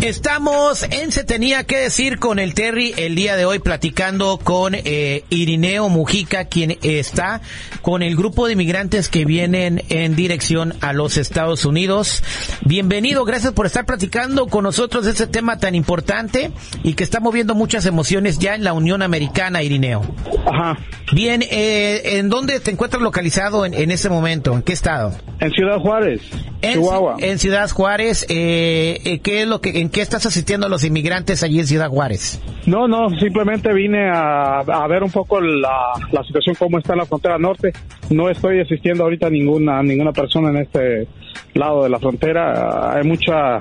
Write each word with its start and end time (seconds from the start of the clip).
Estamos 0.00 0.84
en 0.84 1.10
Se 1.10 1.24
Tenía 1.24 1.64
que 1.64 1.76
Decir 1.78 2.20
con 2.20 2.38
el 2.38 2.54
Terry 2.54 2.94
el 2.96 3.16
día 3.16 3.34
de 3.34 3.44
hoy 3.44 3.58
platicando 3.58 4.38
con 4.38 4.74
eh, 4.76 5.24
Irineo 5.28 5.88
Mujica, 5.88 6.44
quien 6.44 6.78
está 6.82 7.40
con 7.82 8.02
el 8.02 8.14
grupo 8.14 8.46
de 8.46 8.52
inmigrantes 8.52 9.08
que 9.08 9.24
vienen 9.24 9.82
en 9.88 10.14
dirección 10.14 10.74
a 10.82 10.92
los 10.92 11.16
Estados 11.16 11.64
Unidos. 11.64 12.22
Bienvenido, 12.64 13.24
gracias 13.24 13.52
por 13.52 13.66
estar 13.66 13.86
platicando 13.86 14.46
con 14.46 14.62
nosotros 14.62 15.04
de 15.04 15.10
este 15.10 15.26
tema 15.26 15.58
tan 15.58 15.74
importante 15.74 16.52
y 16.84 16.94
que 16.94 17.02
está 17.02 17.18
moviendo 17.18 17.56
muchas 17.56 17.84
emociones 17.84 18.38
ya 18.38 18.54
en 18.54 18.62
la 18.62 18.74
Unión 18.74 19.02
Americana, 19.02 19.64
Irineo. 19.64 20.02
Ajá. 20.46 20.78
Bien, 21.12 21.42
eh, 21.42 22.18
¿en 22.18 22.28
dónde 22.28 22.60
te 22.60 22.70
encuentras 22.70 23.02
localizado 23.02 23.66
en, 23.66 23.74
en 23.74 23.90
ese 23.90 24.08
momento? 24.10 24.52
¿En 24.54 24.62
qué 24.62 24.74
estado? 24.74 25.12
En 25.40 25.50
Ciudad 25.52 25.78
Juárez, 25.78 26.20
En, 26.62 26.74
Chihuahua. 26.74 27.16
en 27.18 27.38
Ciudad 27.38 27.70
Juárez, 27.70 28.26
eh, 28.28 29.00
eh, 29.04 29.18
¿qué 29.20 29.42
es 29.42 29.48
lo 29.48 29.60
que, 29.60 29.80
¿en 29.80 29.87
qué 29.90 30.00
estás 30.00 30.26
asistiendo 30.26 30.66
a 30.66 30.68
los 30.70 30.84
inmigrantes 30.84 31.42
allí 31.42 31.58
en 31.60 31.66
Ciudad 31.66 31.88
Juárez? 31.88 32.40
No, 32.66 32.88
no, 32.88 33.08
simplemente 33.18 33.72
vine 33.72 34.10
a, 34.10 34.60
a 34.60 34.86
ver 34.86 35.02
un 35.02 35.10
poco 35.10 35.40
la, 35.40 35.92
situación, 36.26 36.56
cómo 36.58 36.78
está 36.78 36.92
en 36.94 36.98
la 37.00 37.06
frontera 37.06 37.38
norte. 37.38 37.72
No 38.10 38.28
estoy 38.28 38.60
asistiendo 38.60 39.04
ahorita 39.04 39.26
a 39.26 39.30
ninguna, 39.30 39.82
ninguna 39.82 40.12
persona 40.12 40.50
en 40.50 40.56
este 40.58 41.08
lado 41.54 41.84
de 41.84 41.90
la 41.90 41.98
frontera. 41.98 42.94
Hay 42.96 43.04
mucha 43.04 43.60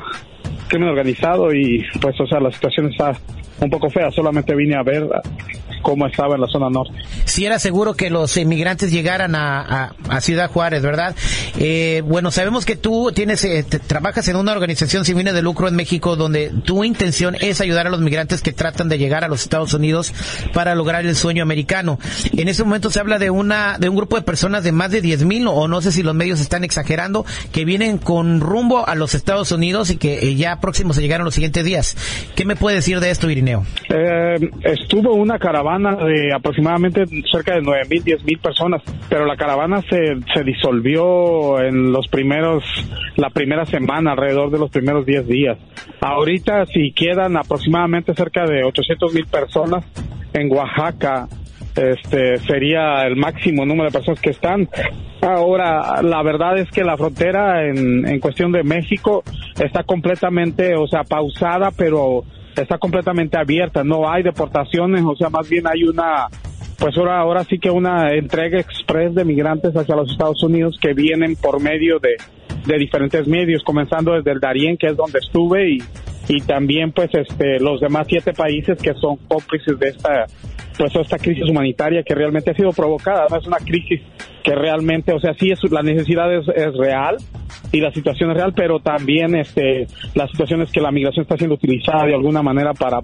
crimen 0.67 0.89
organizado 0.89 1.53
y 1.53 1.83
pues, 2.01 2.19
o 2.19 2.27
sea, 2.27 2.39
la 2.39 2.51
situación 2.51 2.91
está 2.91 3.13
un 3.59 3.69
poco 3.69 3.89
fea. 3.89 4.11
Solamente 4.11 4.55
vine 4.55 4.75
a 4.75 4.83
ver 4.83 5.07
cómo 5.81 6.07
estaba 6.07 6.35
en 6.35 6.41
la 6.41 6.47
zona 6.47 6.69
norte. 6.69 6.93
Si 7.25 7.45
era 7.45 7.59
seguro 7.59 7.93
que 7.95 8.09
los 8.09 8.35
inmigrantes 8.37 8.91
llegaran 8.91 9.35
a, 9.35 9.61
a- 9.61 9.93
a 10.09 10.21
Ciudad 10.21 10.49
Juárez, 10.49 10.81
¿verdad? 10.81 11.15
Eh, 11.59 12.01
bueno, 12.05 12.31
sabemos 12.31 12.65
que 12.65 12.75
tú 12.75 13.11
tienes, 13.13 13.43
eh, 13.43 13.63
te- 13.67 13.79
trabajas 13.79 14.27
en 14.27 14.35
una 14.35 14.51
organización 14.51 15.05
sin 15.05 15.17
fines 15.17 15.33
de 15.33 15.41
lucro 15.41 15.67
en 15.67 15.75
México 15.75 16.15
donde 16.15 16.51
tu 16.65 16.83
intención 16.83 17.35
es 17.39 17.61
ayudar 17.61 17.87
a 17.87 17.89
los 17.89 17.99
migrantes 18.01 18.41
que 18.41 18.51
tratan 18.53 18.89
de 18.89 18.97
llegar 18.97 19.23
a 19.23 19.27
los 19.27 19.41
Estados 19.43 19.73
Unidos 19.73 20.13
para 20.53 20.75
lograr 20.75 21.05
el 21.05 21.15
sueño 21.15 21.43
americano. 21.43 21.99
En 22.35 22.47
ese 22.47 22.63
momento 22.63 22.89
se 22.91 22.99
habla 22.99 23.17
de 23.19 23.29
una, 23.29 23.77
de 23.79 23.89
un 23.89 23.95
grupo 23.95 24.15
de 24.15 24.21
personas 24.21 24.63
de 24.63 24.71
más 24.71 24.91
de 24.91 25.01
10 25.01 25.23
mil, 25.25 25.47
o 25.47 25.67
no 25.67 25.81
sé 25.81 25.91
si 25.91 26.03
los 26.03 26.15
medios 26.15 26.39
están 26.39 26.63
exagerando, 26.63 27.25
que 27.51 27.65
vienen 27.65 27.97
con 27.97 28.39
rumbo 28.39 28.87
a 28.87 28.95
los 28.95 29.13
Estados 29.15 29.51
Unidos 29.51 29.89
y 29.89 29.97
que 29.97 30.19
eh, 30.19 30.35
ya 30.35 30.59
próximos 30.59 30.97
a 30.97 31.01
llegar 31.01 31.19
en 31.21 31.25
los 31.25 31.33
siguientes 31.33 31.63
días. 31.65 31.95
¿Qué 32.35 32.45
me 32.45 32.55
puede 32.55 32.77
decir 32.77 32.99
de 32.99 33.09
esto, 33.11 33.29
Irineo? 33.29 33.65
Eh, 33.89 34.49
estuvo 34.63 35.13
una 35.13 35.37
caravana 35.39 35.66
de 36.05 36.33
aproximadamente 36.33 37.05
cerca 37.31 37.55
de 37.55 37.61
9 37.61 37.83
mil, 37.89 38.03
10 38.03 38.23
mil 38.23 38.37
personas, 38.39 38.81
pero 39.09 39.25
la 39.25 39.35
caravana 39.35 39.81
se, 39.81 40.15
se 40.33 40.43
disolvió 40.43 41.61
en 41.61 41.91
los 41.91 42.07
primeros, 42.07 42.63
la 43.15 43.29
primera 43.29 43.65
semana, 43.65 44.11
alrededor 44.11 44.49
de 44.49 44.59
los 44.59 44.71
primeros 44.71 45.05
10 45.05 45.27
días. 45.27 45.57
Ahorita, 45.99 46.65
si 46.67 46.91
quedan 46.91 47.37
aproximadamente 47.37 48.13
cerca 48.13 48.45
de 48.45 48.63
800 48.63 49.13
mil 49.13 49.25
personas 49.27 49.83
en 50.33 50.51
Oaxaca, 50.51 51.27
este 51.75 52.37
sería 52.37 53.03
el 53.03 53.15
máximo 53.15 53.65
número 53.65 53.89
de 53.89 53.93
personas 53.93 54.19
que 54.19 54.31
están. 54.31 54.67
Ahora, 55.21 56.01
la 56.01 56.23
verdad 56.23 56.57
es 56.57 56.69
que 56.71 56.83
la 56.83 56.97
frontera 56.97 57.65
en, 57.65 58.07
en 58.07 58.19
cuestión 58.19 58.51
de 58.51 58.63
México 58.63 59.23
está 59.59 59.83
completamente, 59.83 60.75
o 60.75 60.87
sea, 60.87 61.03
pausada, 61.03 61.71
pero 61.75 62.23
está 62.61 62.77
completamente 62.77 63.37
abierta. 63.37 63.83
No 63.83 64.09
hay 64.09 64.23
deportaciones, 64.23 65.03
o 65.05 65.15
sea, 65.15 65.29
más 65.29 65.49
bien 65.49 65.65
hay 65.67 65.83
una, 65.83 66.27
pues 66.77 66.97
ahora, 66.97 67.19
ahora 67.19 67.43
sí 67.43 67.59
que 67.59 67.69
una 67.69 68.13
entrega 68.13 68.59
express 68.59 69.13
de 69.15 69.25
migrantes 69.25 69.75
hacia 69.75 69.95
los 69.95 70.11
Estados 70.11 70.41
Unidos 70.43 70.77
que 70.79 70.93
vienen 70.93 71.35
por 71.35 71.61
medio 71.61 71.99
de, 71.99 72.15
de 72.65 72.77
diferentes 72.77 73.27
medios, 73.27 73.63
comenzando 73.63 74.13
desde 74.13 74.31
el 74.31 74.39
Darién, 74.39 74.77
que 74.77 74.87
es 74.87 74.97
donde 74.97 75.19
estuve, 75.19 75.69
y, 75.69 75.83
y 76.27 76.41
también 76.41 76.91
pues 76.91 77.09
este 77.13 77.59
los 77.59 77.79
demás 77.79 78.05
siete 78.09 78.33
países 78.33 78.77
que 78.77 78.93
son 78.93 79.17
cómplices 79.27 79.79
de 79.79 79.89
esta 79.89 80.25
pues 80.77 80.95
esta 80.95 81.17
crisis 81.17 81.49
humanitaria 81.49 82.03
que 82.03 82.13
realmente 82.13 82.51
ha 82.51 82.53
sido 82.53 82.71
provocada, 82.71 83.25
no 83.29 83.37
es 83.37 83.47
una 83.47 83.57
crisis 83.57 84.01
que 84.47 84.55
realmente, 84.55 85.11
o 85.13 85.19
sea, 85.19 85.33
sí 85.37 85.51
es 85.51 85.59
la 85.69 85.81
necesidad 85.83 86.33
es, 86.33 86.47
es 86.55 86.73
real 86.77 87.17
y 87.71 87.81
la 87.81 87.91
situación 87.91 88.31
es 88.31 88.37
real, 88.37 88.53
pero 88.55 88.79
también 88.79 89.35
este 89.35 89.87
la 90.15 90.25
situación 90.27 90.61
es 90.61 90.71
que 90.71 90.79
la 90.79 90.91
migración 90.91 91.23
está 91.23 91.35
siendo 91.35 91.55
utilizada 91.55 92.05
de 92.05 92.13
alguna 92.13 92.41
manera 92.41 92.73
para 92.73 93.01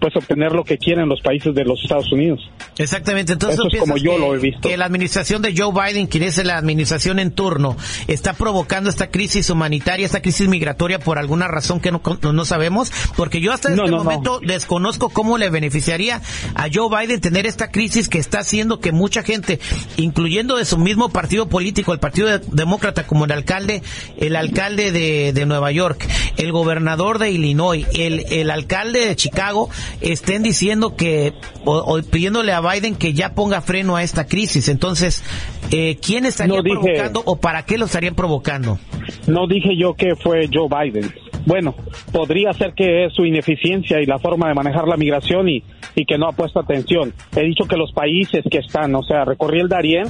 pues 0.00 0.16
obtener 0.16 0.52
lo 0.52 0.64
que 0.64 0.78
quieren 0.78 1.08
los 1.08 1.20
países 1.20 1.54
de 1.54 1.64
los 1.64 1.82
Estados 1.82 2.10
Unidos. 2.12 2.40
Exactamente, 2.78 3.32
entonces 3.34 3.58
Eso 3.58 3.68
es 3.70 3.80
como 3.80 3.96
yo 3.96 4.12
que- 4.12 4.18
lo 4.18 4.34
he 4.34 4.38
visto. 4.38 4.68
Que 4.68 4.76
la 4.76 4.86
administración 4.86 5.42
de 5.42 5.52
Joe 5.56 5.72
Biden, 5.72 6.06
quien 6.06 6.22
es 6.22 6.42
la 6.44 6.56
administración 6.56 7.18
en 7.18 7.32
turno, 7.32 7.76
está 8.06 8.32
provocando 8.32 8.88
esta 8.88 9.10
crisis 9.10 9.50
humanitaria, 9.50 10.06
esta 10.06 10.22
crisis 10.22 10.48
migratoria 10.48 10.98
por 10.98 11.18
alguna 11.18 11.48
razón 11.48 11.80
que 11.80 11.90
no, 11.92 12.00
no 12.32 12.44
sabemos, 12.46 12.90
porque 13.16 13.40
yo 13.40 13.52
hasta 13.52 13.68
No, 13.70 13.84
este 13.84 13.90
no. 13.96 14.04
momento 14.04 14.40
desconozco 14.40 15.08
cómo 15.10 15.36
le 15.36 15.50
beneficiaría 15.50 16.22
a 16.54 16.66
Joe 16.72 16.88
Biden 16.98 17.20
tener 17.20 17.44
esta 17.46 17.70
crisis 17.70 18.08
que 18.08 18.18
está 18.18 18.38
haciendo 18.38 18.78
que 18.80 18.92
mucha 18.92 19.22
gente, 19.22 19.58
incluyendo 19.96 20.56
de 20.56 20.64
su 20.64 20.77
mismo 20.78 21.08
partido 21.10 21.48
político, 21.48 21.92
el 21.92 21.98
Partido 21.98 22.28
de- 22.28 22.40
Demócrata, 22.52 23.06
como 23.06 23.24
el 23.24 23.32
alcalde, 23.32 23.82
el 24.18 24.36
alcalde 24.36 24.90
de, 24.92 25.32
de 25.32 25.46
Nueva 25.46 25.70
York, 25.72 26.06
el 26.36 26.52
gobernador 26.52 27.18
de 27.18 27.30
Illinois, 27.30 27.86
el, 27.94 28.24
el 28.30 28.50
alcalde 28.50 29.06
de 29.06 29.16
Chicago, 29.16 29.68
estén 30.00 30.42
diciendo 30.42 30.96
que, 30.96 31.32
o, 31.64 31.76
o 31.76 32.02
pidiéndole 32.02 32.52
a 32.52 32.60
Biden 32.60 32.94
que 32.96 33.12
ya 33.12 33.34
ponga 33.34 33.60
freno 33.60 33.96
a 33.96 34.02
esta 34.02 34.26
crisis. 34.26 34.68
Entonces, 34.68 35.22
eh, 35.70 35.98
¿quién 36.04 36.24
estaría 36.26 36.56
No 36.56 36.62
dije- 36.62 36.78
provocando 36.80 37.22
o 37.26 37.36
para 37.36 37.64
qué 37.64 37.78
lo 37.78 37.84
estarían 37.86 38.14
provocando? 38.14 38.78
No 39.26 39.46
dije 39.46 39.76
yo 39.78 39.94
que 39.94 40.14
fue 40.16 40.48
Joe 40.52 40.68
Biden. 40.68 41.12
Bueno, 41.46 41.74
podría 42.12 42.52
ser 42.52 42.74
que 42.74 43.06
es 43.06 43.14
su 43.14 43.24
ineficiencia 43.24 44.00
y 44.02 44.06
la 44.06 44.18
forma 44.18 44.48
de 44.48 44.54
manejar 44.54 44.86
la 44.86 44.96
migración 44.98 45.48
y, 45.48 45.62
y 45.94 46.04
que 46.04 46.18
no 46.18 46.28
ha 46.28 46.32
puesto 46.32 46.60
atención. 46.60 47.14
He 47.34 47.42
dicho 47.44 47.64
que 47.64 47.76
los 47.76 47.92
países 47.92 48.44
que 48.50 48.58
están, 48.58 48.94
o 48.94 49.02
sea, 49.02 49.24
recorrí 49.24 49.60
el 49.60 49.68
Darién 49.68 50.04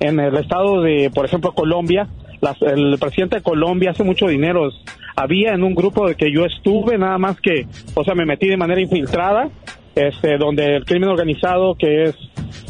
en 0.00 0.18
el 0.18 0.36
estado 0.36 0.82
de, 0.82 1.10
por 1.14 1.24
ejemplo, 1.24 1.52
Colombia. 1.52 2.08
Las- 2.40 2.60
el 2.62 2.96
presidente 2.98 3.36
de 3.36 3.42
Colombia 3.42 3.90
hace 3.90 4.02
mucho 4.02 4.26
dinero. 4.26 4.68
Había 5.14 5.52
en 5.52 5.62
un 5.62 5.74
grupo 5.74 6.08
de 6.08 6.14
que 6.14 6.32
yo 6.32 6.46
estuve, 6.46 6.96
nada 6.98 7.18
más 7.18 7.38
que, 7.40 7.66
o 7.94 8.02
sea, 8.02 8.14
me 8.14 8.24
metí 8.24 8.48
de 8.48 8.56
manera 8.56 8.80
infiltrada, 8.80 9.48
este, 9.94 10.38
donde 10.38 10.76
el 10.76 10.84
crimen 10.84 11.10
organizado, 11.10 11.74
que 11.74 12.04
es 12.04 12.14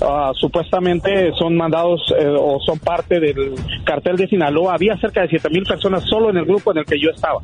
ah, 0.03 0.33
supuestamente 0.35 1.31
son 1.39 1.57
mandados 1.57 2.01
eh, 2.19 2.27
o 2.27 2.59
son 2.61 2.79
parte 2.81 3.21
del 3.21 3.55
cartel 3.85 4.17
de 4.17 4.27
Sinaloa. 4.27 4.75
Había 4.75 4.97
cerca 4.97 5.23
de 5.23 5.29
siete 5.29 5.49
mil 5.51 5.63
personas 5.65 6.03
solo 6.05 6.31
en 6.31 6.39
el 6.39 6.45
grupo 6.47 6.73
en 6.73 6.79
el 6.79 6.85
que 6.85 6.99
yo 6.99 7.11
estaba. 7.11 7.41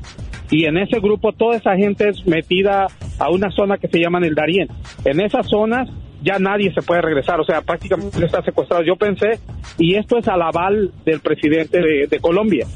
Y 0.51 0.65
en 0.65 0.79
ese 0.79 0.99
grupo 1.01 1.33
toda 1.33 1.57
esa 1.57 1.77
gente 1.77 2.09
es 2.09 2.27
metida 2.27 2.87
a 3.19 3.31
una 3.31 3.51
zona 3.51 3.79
que 3.79 3.89
se 3.89 4.01
llama 4.01 4.19
el 4.19 4.35
Darién. 4.35 4.69
En 5.05 5.21
esas 5.21 5.47
zonas 5.49 5.89
ya 6.23 6.39
nadie 6.39 6.73
se 6.75 6.83
puede 6.83 7.03
regresar, 7.03 7.41
o 7.41 7.45
sea, 7.45 7.61
prácticamente 7.63 8.25
está 8.25 8.43
secuestrado. 8.43 8.83
Yo 8.83 8.97
pensé, 8.97 9.39
y 9.79 9.95
esto 9.97 10.19
es 10.19 10.29
al 10.29 10.43
aval 10.43 10.91
del 11.05 11.21
presidente 11.21 11.79
de, 11.81 12.07
de 12.09 12.19
Colombia. 12.21 12.67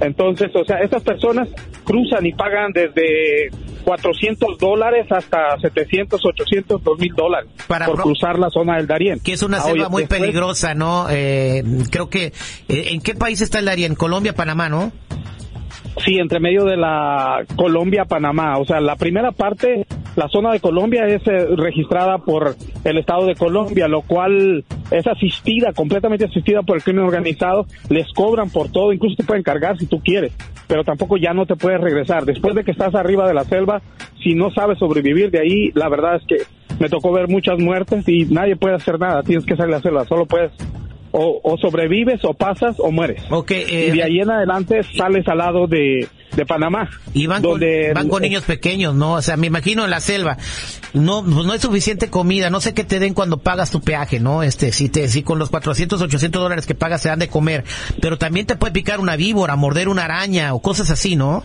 Entonces, 0.00 0.50
o 0.54 0.64
sea, 0.64 0.78
estas 0.78 1.02
personas 1.02 1.48
cruzan 1.84 2.24
y 2.24 2.32
pagan 2.32 2.72
desde 2.72 3.50
400 3.84 4.56
dólares 4.58 5.06
hasta 5.10 5.58
700, 5.60 6.20
800, 6.24 6.82
2000 6.82 7.14
dólares 7.14 7.50
Para 7.66 7.86
por 7.86 8.00
cruzar 8.02 8.38
la 8.38 8.48
zona 8.50 8.76
del 8.76 8.86
Darién. 8.86 9.20
Que 9.20 9.32
es 9.32 9.42
una 9.42 9.58
Ah, 9.58 9.60
selva 9.62 9.84
oye, 9.86 9.90
muy 9.90 10.02
después- 10.02 10.20
peligrosa, 10.20 10.74
¿no? 10.74 11.06
Eh, 11.10 11.62
creo 11.90 12.08
que, 12.08 12.26
eh, 12.26 12.32
¿en 12.92 13.00
qué 13.02 13.14
país 13.14 13.40
está 13.42 13.58
el? 13.58 13.68
En 13.68 13.94
Colombia, 13.94 14.32
Panamá, 14.34 14.68
¿no? 14.68 14.90
Sí, 16.04 16.16
entre 16.18 16.40
medio 16.40 16.64
de 16.64 16.76
la 16.78 17.44
Colombia-Panamá. 17.56 18.58
O 18.58 18.64
sea, 18.64 18.80
la 18.80 18.96
primera 18.96 19.32
parte, 19.32 19.86
la 20.16 20.28
zona 20.28 20.52
de 20.52 20.60
Colombia 20.60 21.06
es 21.06 21.26
eh, 21.26 21.46
registrada 21.56 22.18
por 22.18 22.54
el 22.84 22.98
Estado 22.98 23.26
de 23.26 23.34
Colombia, 23.34 23.86
lo 23.88 24.02
cual 24.02 24.64
es 24.90 25.06
asistida, 25.06 25.72
completamente 25.72 26.24
asistida 26.24 26.62
por 26.62 26.76
el 26.76 26.82
crimen 26.82 27.04
organizado. 27.04 27.66
Les 27.88 28.12
cobran 28.12 28.50
por 28.50 28.70
todo, 28.70 28.92
incluso 28.92 29.16
te 29.16 29.24
pueden 29.24 29.42
cargar 29.42 29.78
si 29.78 29.86
tú 29.86 30.00
quieres, 30.00 30.32
pero 30.66 30.84
tampoco 30.84 31.16
ya 31.16 31.32
no 31.32 31.46
te 31.46 31.56
puedes 31.56 31.80
regresar. 31.80 32.24
Después 32.24 32.54
de 32.54 32.64
que 32.64 32.72
estás 32.72 32.94
arriba 32.94 33.28
de 33.28 33.34
la 33.34 33.44
selva, 33.44 33.82
si 34.22 34.34
no 34.34 34.50
sabes 34.50 34.78
sobrevivir 34.78 35.30
de 35.30 35.40
ahí, 35.40 35.70
la 35.74 35.88
verdad 35.88 36.16
es 36.16 36.22
que 36.26 36.36
me 36.80 36.88
tocó 36.88 37.12
ver 37.12 37.28
muchas 37.28 37.58
muertes 37.58 38.08
y 38.08 38.24
nadie 38.26 38.56
puede 38.56 38.74
hacer 38.74 38.98
nada. 38.98 39.22
Tienes 39.22 39.44
que 39.44 39.54
salir 39.54 39.74
de 39.74 39.78
la 39.78 39.82
selva, 39.82 40.04
solo 40.06 40.26
puedes 40.26 40.52
o, 41.12 41.40
o 41.42 41.56
sobrevives 41.58 42.24
o 42.24 42.34
pasas 42.34 42.78
o 42.78 42.90
mueres. 42.90 43.22
Ok, 43.30 43.50
eh, 43.52 43.88
y 43.88 43.96
de 43.96 44.02
ahí 44.02 44.20
en 44.20 44.30
adelante 44.30 44.82
sales 44.82 45.26
al 45.28 45.38
lado 45.38 45.66
de, 45.66 46.06
de 46.36 46.46
Panamá. 46.46 46.88
Y 47.12 47.26
van, 47.26 47.42
donde 47.42 47.86
con, 47.86 47.94
van 47.94 48.08
con 48.08 48.22
niños 48.22 48.44
pequeños, 48.44 48.94
¿no? 48.94 49.14
O 49.14 49.22
sea, 49.22 49.36
me 49.36 49.46
imagino 49.46 49.84
en 49.84 49.90
la 49.90 50.00
selva. 50.00 50.36
No, 50.92 51.22
pues 51.22 51.46
no 51.46 51.52
hay 51.52 51.58
suficiente 51.58 52.10
comida. 52.10 52.50
No 52.50 52.60
sé 52.60 52.74
qué 52.74 52.84
te 52.84 52.98
den 52.98 53.14
cuando 53.14 53.38
pagas 53.38 53.70
tu 53.70 53.80
peaje, 53.80 54.20
¿no? 54.20 54.42
Este, 54.42 54.72
si 54.72 54.88
te, 54.88 55.08
si 55.08 55.22
con 55.22 55.38
los 55.38 55.50
400, 55.50 56.00
800 56.00 56.42
dólares 56.42 56.66
que 56.66 56.74
pagas 56.74 57.02
se 57.02 57.08
dan 57.08 57.18
de 57.18 57.28
comer. 57.28 57.64
Pero 58.00 58.18
también 58.18 58.46
te 58.46 58.56
puede 58.56 58.72
picar 58.72 59.00
una 59.00 59.16
víbora, 59.16 59.56
morder 59.56 59.88
una 59.88 60.04
araña 60.04 60.54
o 60.54 60.60
cosas 60.60 60.90
así, 60.90 61.16
¿no? 61.16 61.44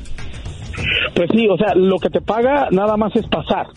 Pues 1.15 1.29
sí, 1.33 1.47
o 1.47 1.57
sea, 1.57 1.73
lo 1.75 1.99
que 1.99 2.09
te 2.09 2.21
paga 2.21 2.67
nada 2.71 2.97
más 2.97 3.15
es 3.15 3.25
pasar. 3.27 3.67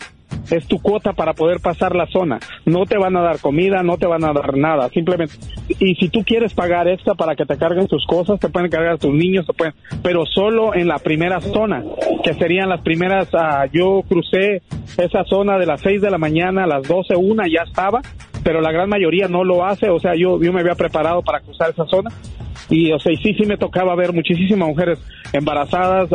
Es 0.51 0.67
tu 0.67 0.81
cuota 0.81 1.13
para 1.13 1.33
poder 1.33 1.59
pasar 1.59 1.95
la 1.95 2.07
zona. 2.07 2.39
No 2.65 2.85
te 2.85 2.97
van 2.97 3.15
a 3.15 3.21
dar 3.21 3.39
comida, 3.39 3.83
no 3.83 3.97
te 3.97 4.07
van 4.07 4.23
a 4.23 4.33
dar 4.33 4.57
nada. 4.57 4.89
Simplemente. 4.89 5.35
Y 5.79 5.95
si 5.95 6.09
tú 6.09 6.23
quieres 6.23 6.53
pagar 6.53 6.87
extra 6.87 7.13
para 7.15 7.35
que 7.35 7.45
te 7.45 7.57
carguen 7.57 7.87
tus 7.87 8.05
cosas, 8.05 8.39
te 8.39 8.49
pueden 8.49 8.69
cargar 8.69 8.97
tus 8.97 9.13
niños, 9.13 9.45
te 9.45 9.53
pueden, 9.53 9.73
pero 10.01 10.25
solo 10.25 10.73
en 10.73 10.87
la 10.87 10.99
primera 10.99 11.39
zona, 11.41 11.83
que 12.23 12.33
serían 12.33 12.69
las 12.69 12.81
primeras. 12.81 13.29
ah, 13.33 13.65
yo 13.71 14.01
crucé 14.07 14.61
esa 14.97 15.23
zona 15.25 15.57
de 15.57 15.65
las 15.65 15.81
6 15.81 16.01
de 16.01 16.09
la 16.09 16.17
mañana 16.17 16.63
a 16.63 16.67
las 16.67 16.87
12, 16.87 17.15
una 17.15 17.45
ya 17.47 17.63
estaba, 17.63 18.01
pero 18.43 18.61
la 18.61 18.71
gran 18.71 18.89
mayoría 18.89 19.27
no 19.27 19.43
lo 19.43 19.65
hace. 19.65 19.89
O 19.89 19.99
sea, 19.99 20.15
yo, 20.15 20.41
yo 20.41 20.51
me 20.51 20.61
había 20.61 20.75
preparado 20.75 21.21
para 21.21 21.41
cruzar 21.41 21.69
esa 21.69 21.85
zona. 21.85 22.09
Y, 22.69 22.91
o 22.91 22.99
sea, 22.99 23.11
y 23.11 23.17
sí, 23.17 23.33
sí 23.33 23.45
me 23.45 23.57
tocaba 23.57 23.95
ver 23.95 24.13
muchísimas 24.13 24.67
mujeres 24.67 24.99
embarazadas, 25.33 26.09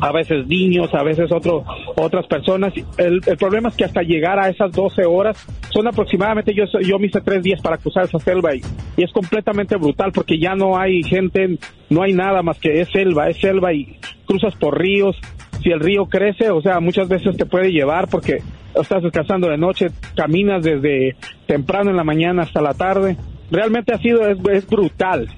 a- 0.00 0.12
veces 0.12 0.46
niños, 0.46 0.92
a 0.94 1.02
veces 1.02 1.30
otro, 1.32 1.64
otras 1.96 2.26
personas. 2.26 2.72
El, 2.96 3.20
el 3.26 3.36
problema 3.36 3.68
es 3.68 3.76
que 3.76 3.84
hasta 3.84 4.02
llegar 4.02 4.38
a 4.38 4.48
esas 4.48 4.72
12 4.72 5.04
horas 5.04 5.36
son 5.70 5.86
aproximadamente, 5.86 6.54
yo, 6.54 6.64
yo 6.80 6.98
me 6.98 7.06
hice 7.06 7.20
tres 7.20 7.42
días 7.42 7.60
para 7.60 7.78
cruzar 7.78 8.04
esa 8.04 8.18
selva 8.18 8.54
y, 8.54 8.60
es 8.96 9.12
completamente 9.12 9.76
brutal 9.76 10.10
porque 10.12 10.38
ya 10.38 10.54
no 10.54 10.78
hay 10.78 11.02
gente, 11.04 11.58
no 11.88 12.02
hay 12.02 12.12
nada 12.12 12.42
más 12.42 12.58
que 12.58 12.80
es 12.80 12.88
selva, 12.90 13.28
es 13.28 13.38
selva 13.38 13.72
y 13.72 13.98
cruzas 14.26 14.54
por 14.56 14.78
ríos. 14.78 15.16
Si 15.62 15.70
el 15.70 15.80
río 15.80 16.06
crece, 16.06 16.50
o 16.50 16.60
sea, 16.60 16.80
muchas 16.80 17.08
veces 17.08 17.36
te 17.36 17.44
puede 17.46 17.70
llevar 17.72 18.08
porque 18.08 18.38
estás 18.80 19.02
descansando 19.02 19.48
de 19.48 19.56
noche, 19.58 19.88
caminas 20.16 20.62
desde 20.62 21.16
temprano 21.46 21.90
en 21.90 21.96
la 21.96 22.04
mañana 22.04 22.42
hasta 22.42 22.60
la 22.60 22.74
tarde. 22.74 23.16
Realmente 23.50 23.94
ha 23.94 23.98
sido, 23.98 24.28
es 24.28 24.66
brutal. 24.68 25.28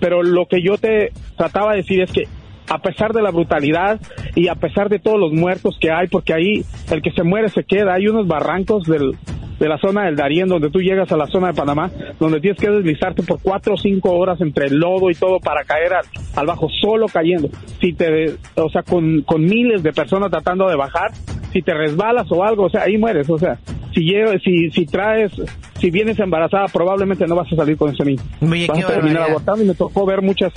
Pero 0.00 0.22
lo 0.22 0.46
que 0.46 0.62
yo 0.62 0.76
te 0.78 1.12
trataba 1.36 1.72
de 1.72 1.78
decir 1.78 2.00
es 2.00 2.10
que 2.10 2.24
a 2.70 2.78
pesar 2.78 3.12
de 3.12 3.20
la 3.20 3.32
brutalidad 3.32 4.00
y 4.36 4.46
a 4.48 4.54
pesar 4.54 4.88
de 4.88 5.00
todos 5.00 5.18
los 5.18 5.32
muertos 5.32 5.76
que 5.80 5.90
hay, 5.90 6.06
porque 6.06 6.32
ahí 6.32 6.64
el 6.90 7.02
que 7.02 7.10
se 7.10 7.24
muere 7.24 7.48
se 7.48 7.64
queda, 7.64 7.94
hay 7.94 8.06
unos 8.06 8.28
barrancos 8.28 8.84
del, 8.84 9.16
de 9.58 9.68
la 9.68 9.76
zona 9.78 10.04
del 10.04 10.14
Darién, 10.14 10.48
donde 10.48 10.70
tú 10.70 10.80
llegas 10.80 11.10
a 11.10 11.16
la 11.16 11.26
zona 11.26 11.48
de 11.48 11.54
Panamá, 11.54 11.90
donde 12.20 12.40
tienes 12.40 12.60
que 12.60 12.70
deslizarte 12.70 13.24
por 13.24 13.42
cuatro 13.42 13.74
o 13.74 13.76
cinco 13.76 14.12
horas 14.12 14.40
entre 14.40 14.66
el 14.66 14.78
lodo 14.78 15.10
y 15.10 15.14
todo 15.14 15.40
para 15.40 15.64
caer 15.64 15.94
al, 15.94 16.04
al 16.36 16.46
bajo, 16.46 16.68
solo 16.80 17.06
cayendo. 17.06 17.48
Si 17.80 17.92
te, 17.92 18.36
o 18.54 18.70
sea, 18.70 18.84
con, 18.84 19.22
con 19.22 19.42
miles 19.42 19.82
de 19.82 19.92
personas 19.92 20.30
tratando 20.30 20.68
de 20.68 20.76
bajar, 20.76 21.10
si 21.52 21.62
te 21.62 21.74
resbalas 21.74 22.30
o 22.30 22.44
algo, 22.44 22.66
o 22.66 22.70
sea, 22.70 22.82
ahí 22.82 22.96
mueres, 22.98 23.28
o 23.28 23.36
sea, 23.36 23.58
si, 23.94 24.00
lle- 24.02 24.40
si, 24.42 24.70
si 24.70 24.86
traes, 24.86 25.32
si 25.78 25.90
vienes 25.90 26.18
embarazada, 26.18 26.66
probablemente 26.68 27.26
no 27.26 27.34
vas 27.36 27.52
a 27.52 27.56
salir 27.56 27.76
con 27.76 27.92
ese 27.92 28.04
niño. 28.04 28.22
Oye, 28.40 28.66
vas 28.68 28.78
a 28.84 28.88
terminar 28.94 29.22
abortando 29.30 29.62
y 29.64 29.66
me 29.66 29.74
tocó 29.74 30.06
ver 30.06 30.22
muchas 30.22 30.52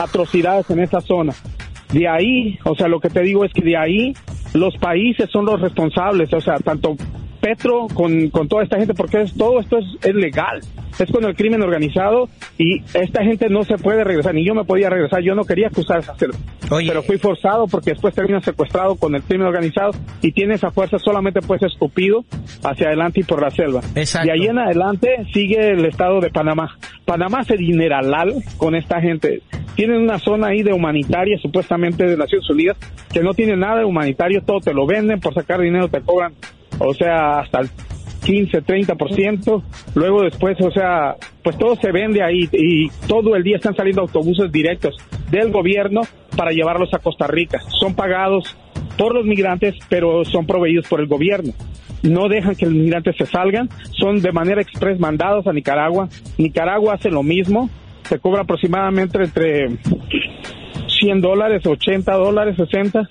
atrocidades 0.00 0.68
en 0.70 0.80
esa 0.80 1.00
zona. 1.00 1.32
De 1.92 2.08
ahí, 2.08 2.58
o 2.64 2.74
sea, 2.74 2.88
lo 2.88 3.00
que 3.00 3.10
te 3.10 3.20
digo 3.20 3.44
es 3.44 3.52
que 3.52 3.62
de 3.62 3.76
ahí 3.76 4.14
los 4.54 4.76
países 4.78 5.28
son 5.30 5.44
los 5.44 5.60
responsables, 5.60 6.32
o 6.32 6.40
sea, 6.40 6.56
tanto 6.58 6.96
Petro 7.42 7.88
con, 7.92 8.30
con 8.30 8.46
toda 8.46 8.62
esta 8.62 8.78
gente, 8.78 8.94
porque 8.94 9.20
es, 9.22 9.34
todo 9.34 9.58
esto 9.58 9.78
es, 9.78 9.84
es 10.00 10.14
legal, 10.14 10.60
es 10.96 11.10
con 11.10 11.24
el 11.24 11.34
crimen 11.34 11.60
organizado 11.60 12.28
y 12.56 12.80
esta 12.94 13.24
gente 13.24 13.48
no 13.48 13.64
se 13.64 13.76
puede 13.78 14.04
regresar, 14.04 14.32
ni 14.32 14.46
yo 14.46 14.54
me 14.54 14.62
podía 14.62 14.88
regresar, 14.88 15.22
yo 15.22 15.34
no 15.34 15.42
quería 15.42 15.68
cruzar 15.68 15.98
esa 15.98 16.14
selva, 16.14 16.38
Oye. 16.70 16.86
pero 16.86 17.02
fui 17.02 17.18
forzado 17.18 17.66
porque 17.66 17.90
después 17.90 18.14
terminas 18.14 18.44
secuestrado 18.44 18.94
con 18.94 19.16
el 19.16 19.22
crimen 19.24 19.48
organizado 19.48 19.90
y 20.20 20.30
tienes 20.30 20.62
a 20.62 20.70
fuerza 20.70 21.00
solamente 21.00 21.40
pues 21.40 21.60
escupido 21.64 22.24
hacia 22.62 22.86
adelante 22.86 23.20
y 23.20 23.24
por 23.24 23.42
la 23.42 23.50
selva. 23.50 23.80
Exacto. 23.96 24.26
De 24.26 24.32
ahí 24.32 24.46
en 24.46 24.60
adelante 24.60 25.08
sigue 25.32 25.72
el 25.72 25.84
estado 25.84 26.20
de 26.20 26.30
Panamá. 26.30 26.78
Panamá 27.04 27.42
se 27.42 27.56
dineralal 27.56 28.34
con 28.56 28.76
esta 28.76 29.00
gente. 29.00 29.42
Tienen 29.74 30.02
una 30.02 30.20
zona 30.20 30.48
ahí 30.48 30.62
de 30.62 30.72
humanitaria, 30.72 31.38
supuestamente 31.38 32.06
de 32.06 32.16
Naciones 32.16 32.48
Unidas, 32.48 32.76
que 33.12 33.20
no 33.20 33.32
tiene 33.32 33.56
nada 33.56 33.80
de 33.80 33.84
humanitario, 33.84 34.42
todo 34.42 34.60
te 34.60 34.72
lo 34.72 34.86
venden, 34.86 35.18
por 35.18 35.34
sacar 35.34 35.60
dinero 35.60 35.88
te 35.88 36.00
cobran, 36.02 36.34
o 36.86 36.94
sea, 36.94 37.40
hasta 37.40 37.60
el 37.60 37.70
15, 38.22 38.62
30%. 38.62 39.62
Luego 39.94 40.22
después, 40.22 40.56
o 40.60 40.70
sea, 40.70 41.16
pues 41.42 41.58
todo 41.58 41.76
se 41.76 41.92
vende 41.92 42.22
ahí 42.22 42.48
y 42.52 42.88
todo 43.06 43.36
el 43.36 43.42
día 43.42 43.56
están 43.56 43.74
saliendo 43.74 44.02
autobuses 44.02 44.50
directos 44.50 44.96
del 45.30 45.50
gobierno 45.50 46.02
para 46.36 46.52
llevarlos 46.52 46.92
a 46.94 46.98
Costa 46.98 47.26
Rica. 47.26 47.60
Son 47.80 47.94
pagados 47.94 48.56
por 48.96 49.14
los 49.14 49.24
migrantes, 49.24 49.74
pero 49.88 50.24
son 50.24 50.46
proveídos 50.46 50.86
por 50.88 51.00
el 51.00 51.06
gobierno. 51.06 51.52
No 52.02 52.28
dejan 52.28 52.56
que 52.56 52.66
los 52.66 52.74
migrantes 52.74 53.16
se 53.16 53.26
salgan, 53.26 53.68
son 53.92 54.20
de 54.20 54.32
manera 54.32 54.60
express 54.60 54.98
mandados 54.98 55.46
a 55.46 55.52
Nicaragua. 55.52 56.08
Nicaragua 56.36 56.94
hace 56.94 57.10
lo 57.10 57.22
mismo, 57.22 57.70
se 58.08 58.18
cobra 58.18 58.42
aproximadamente 58.42 59.22
entre 59.22 59.68
100 61.00 61.20
dólares, 61.20 61.64
80 61.64 62.12
dólares, 62.12 62.56
60 62.56 63.08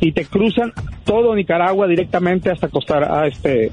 y 0.00 0.12
te 0.12 0.26
cruzan 0.26 0.72
todo 1.04 1.34
Nicaragua 1.34 1.86
directamente 1.86 2.50
hasta 2.50 2.68
Costa 2.68 3.20
a 3.20 3.26
este 3.26 3.70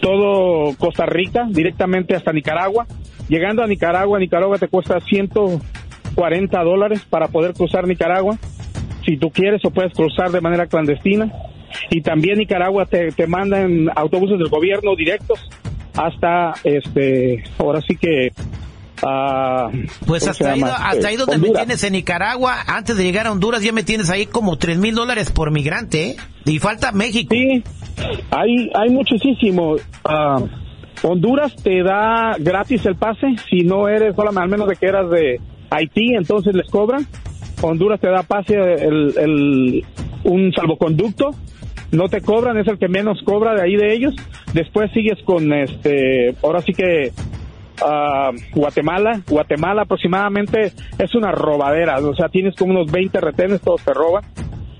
todo 0.00 0.76
Costa 0.76 1.06
Rica 1.06 1.46
directamente 1.48 2.14
hasta 2.14 2.32
Nicaragua. 2.32 2.86
Llegando 3.28 3.62
a 3.62 3.66
Nicaragua, 3.66 4.18
Nicaragua 4.18 4.58
te 4.58 4.68
cuesta 4.68 5.00
140 5.00 6.62
dólares 6.62 7.06
para 7.08 7.28
poder 7.28 7.54
cruzar 7.54 7.86
Nicaragua. 7.86 8.36
Si 9.06 9.16
tú 9.16 9.30
quieres 9.30 9.64
o 9.64 9.70
puedes 9.70 9.92
cruzar 9.92 10.30
de 10.30 10.40
manera 10.40 10.66
clandestina. 10.66 11.32
Y 11.90 12.02
también 12.02 12.38
Nicaragua 12.38 12.84
te, 12.84 13.08
te 13.12 13.26
manda 13.26 13.62
en 13.62 13.88
autobuses 13.94 14.38
del 14.38 14.48
gobierno 14.48 14.94
directos 14.94 15.48
hasta 15.96 16.52
este, 16.64 17.42
ahora 17.58 17.80
sí 17.80 17.96
que 17.96 18.30
ah, 19.02 19.68
Pues 20.06 20.22
¿cómo 20.22 20.30
hasta 20.32 20.52
ahí, 20.52 20.62
hasta 20.62 21.08
ahí 21.08 21.14
Eh, 21.14 21.18
donde 21.18 21.38
me 21.38 21.50
tienes 21.50 21.82
en 21.84 21.92
Nicaragua, 21.92 22.56
antes 22.66 22.96
de 22.96 23.04
llegar 23.04 23.26
a 23.26 23.32
Honduras 23.32 23.62
ya 23.62 23.72
me 23.72 23.82
tienes 23.82 24.10
ahí 24.10 24.26
como 24.26 24.56
tres 24.56 24.78
mil 24.78 24.94
dólares 24.94 25.30
por 25.30 25.50
migrante, 25.50 26.10
¿eh? 26.10 26.16
Y 26.44 26.58
falta 26.58 26.92
México. 26.92 27.34
Sí, 27.34 27.62
hay, 28.30 28.70
hay 28.74 28.90
muchísimo. 28.90 29.76
Ah, 30.04 30.38
Honduras 31.02 31.54
te 31.56 31.82
da 31.82 32.36
gratis 32.38 32.86
el 32.86 32.96
pase 32.96 33.26
si 33.50 33.60
no 33.64 33.88
eres, 33.88 34.14
al 34.18 34.48
menos 34.48 34.68
de 34.68 34.76
que 34.76 34.86
eras 34.86 35.10
de 35.10 35.40
Haití, 35.70 36.14
entonces 36.14 36.54
les 36.54 36.68
cobran. 36.70 37.06
Honduras 37.60 38.00
te 38.00 38.08
da 38.08 38.22
pase 38.22 38.54
el, 38.54 39.14
el- 39.18 39.84
un 40.24 40.52
salvoconducto, 40.52 41.30
no 41.90 42.08
te 42.08 42.20
cobran, 42.20 42.56
es 42.58 42.68
el 42.68 42.78
que 42.78 42.88
menos 42.88 43.20
cobra 43.24 43.54
de 43.54 43.62
ahí 43.62 43.76
de 43.76 43.92
ellos. 43.94 44.14
Después 44.54 44.90
sigues 44.92 45.18
con 45.24 45.52
este, 45.52 46.34
ahora 46.42 46.60
sí 46.60 46.72
que 46.72 47.12
ah, 47.84 48.30
Guatemala. 48.54 49.20
Guatemala 49.28 49.82
aproximadamente 49.82 50.72
es 50.98 51.14
una 51.14 51.32
robadera, 51.32 51.98
o 51.98 52.14
sea, 52.14 52.28
tienes 52.28 52.54
como 52.56 52.72
unos 52.72 52.90
20 52.90 53.20
retenes, 53.20 53.60
todos 53.60 53.82
te 53.82 53.92
roban. 53.94 54.24